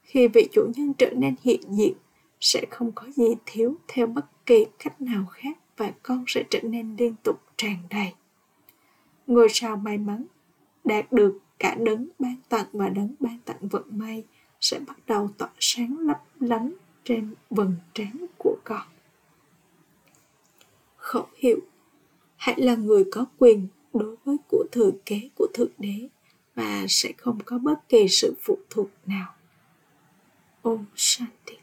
khi 0.03 0.27
vị 0.27 0.47
chủ 0.51 0.71
nhân 0.75 0.93
trở 0.93 1.09
nên 1.09 1.35
hiện 1.43 1.61
diện, 1.69 1.93
sẽ 2.39 2.65
không 2.69 2.91
có 2.91 3.07
gì 3.15 3.25
thiếu 3.45 3.75
theo 3.87 4.07
bất 4.07 4.25
kỳ 4.45 4.65
cách 4.79 5.01
nào 5.01 5.25
khác 5.25 5.57
và 5.77 5.91
con 6.03 6.23
sẽ 6.27 6.43
trở 6.49 6.59
nên 6.63 6.95
liên 6.99 7.15
tục 7.23 7.41
tràn 7.57 7.77
đầy. 7.89 8.13
Ngôi 9.27 9.47
sao 9.51 9.75
may 9.75 9.97
mắn 9.97 10.25
đạt 10.83 11.11
được 11.11 11.39
cả 11.63 11.75
đấng 11.75 12.07
ban 12.19 12.35
tặng 12.49 12.65
và 12.73 12.89
đấng 12.89 13.15
ban 13.19 13.39
tặng 13.45 13.67
vận 13.67 13.83
may 13.97 14.23
sẽ 14.61 14.79
bắt 14.79 14.97
đầu 15.07 15.29
tỏa 15.37 15.49
sáng 15.59 15.97
lấp 15.99 16.23
lánh 16.39 16.73
trên 17.03 17.33
vầng 17.49 17.75
trán 17.93 18.25
của 18.37 18.57
con. 18.63 18.87
Khẩu 20.97 21.27
hiệu, 21.37 21.59
hãy 22.35 22.61
là 22.61 22.75
người 22.75 23.03
có 23.11 23.25
quyền 23.37 23.67
đối 23.93 24.15
với 24.25 24.37
của 24.47 24.65
thừa 24.71 24.91
kế 25.05 25.29
của 25.35 25.47
thượng 25.53 25.71
đế 25.77 26.07
và 26.55 26.85
sẽ 26.89 27.11
không 27.17 27.39
có 27.45 27.57
bất 27.57 27.89
kỳ 27.89 28.07
sự 28.09 28.35
phụ 28.41 28.57
thuộc 28.69 28.89
nào. 29.05 29.33
Om 30.61 30.85
Shanti. 30.95 31.62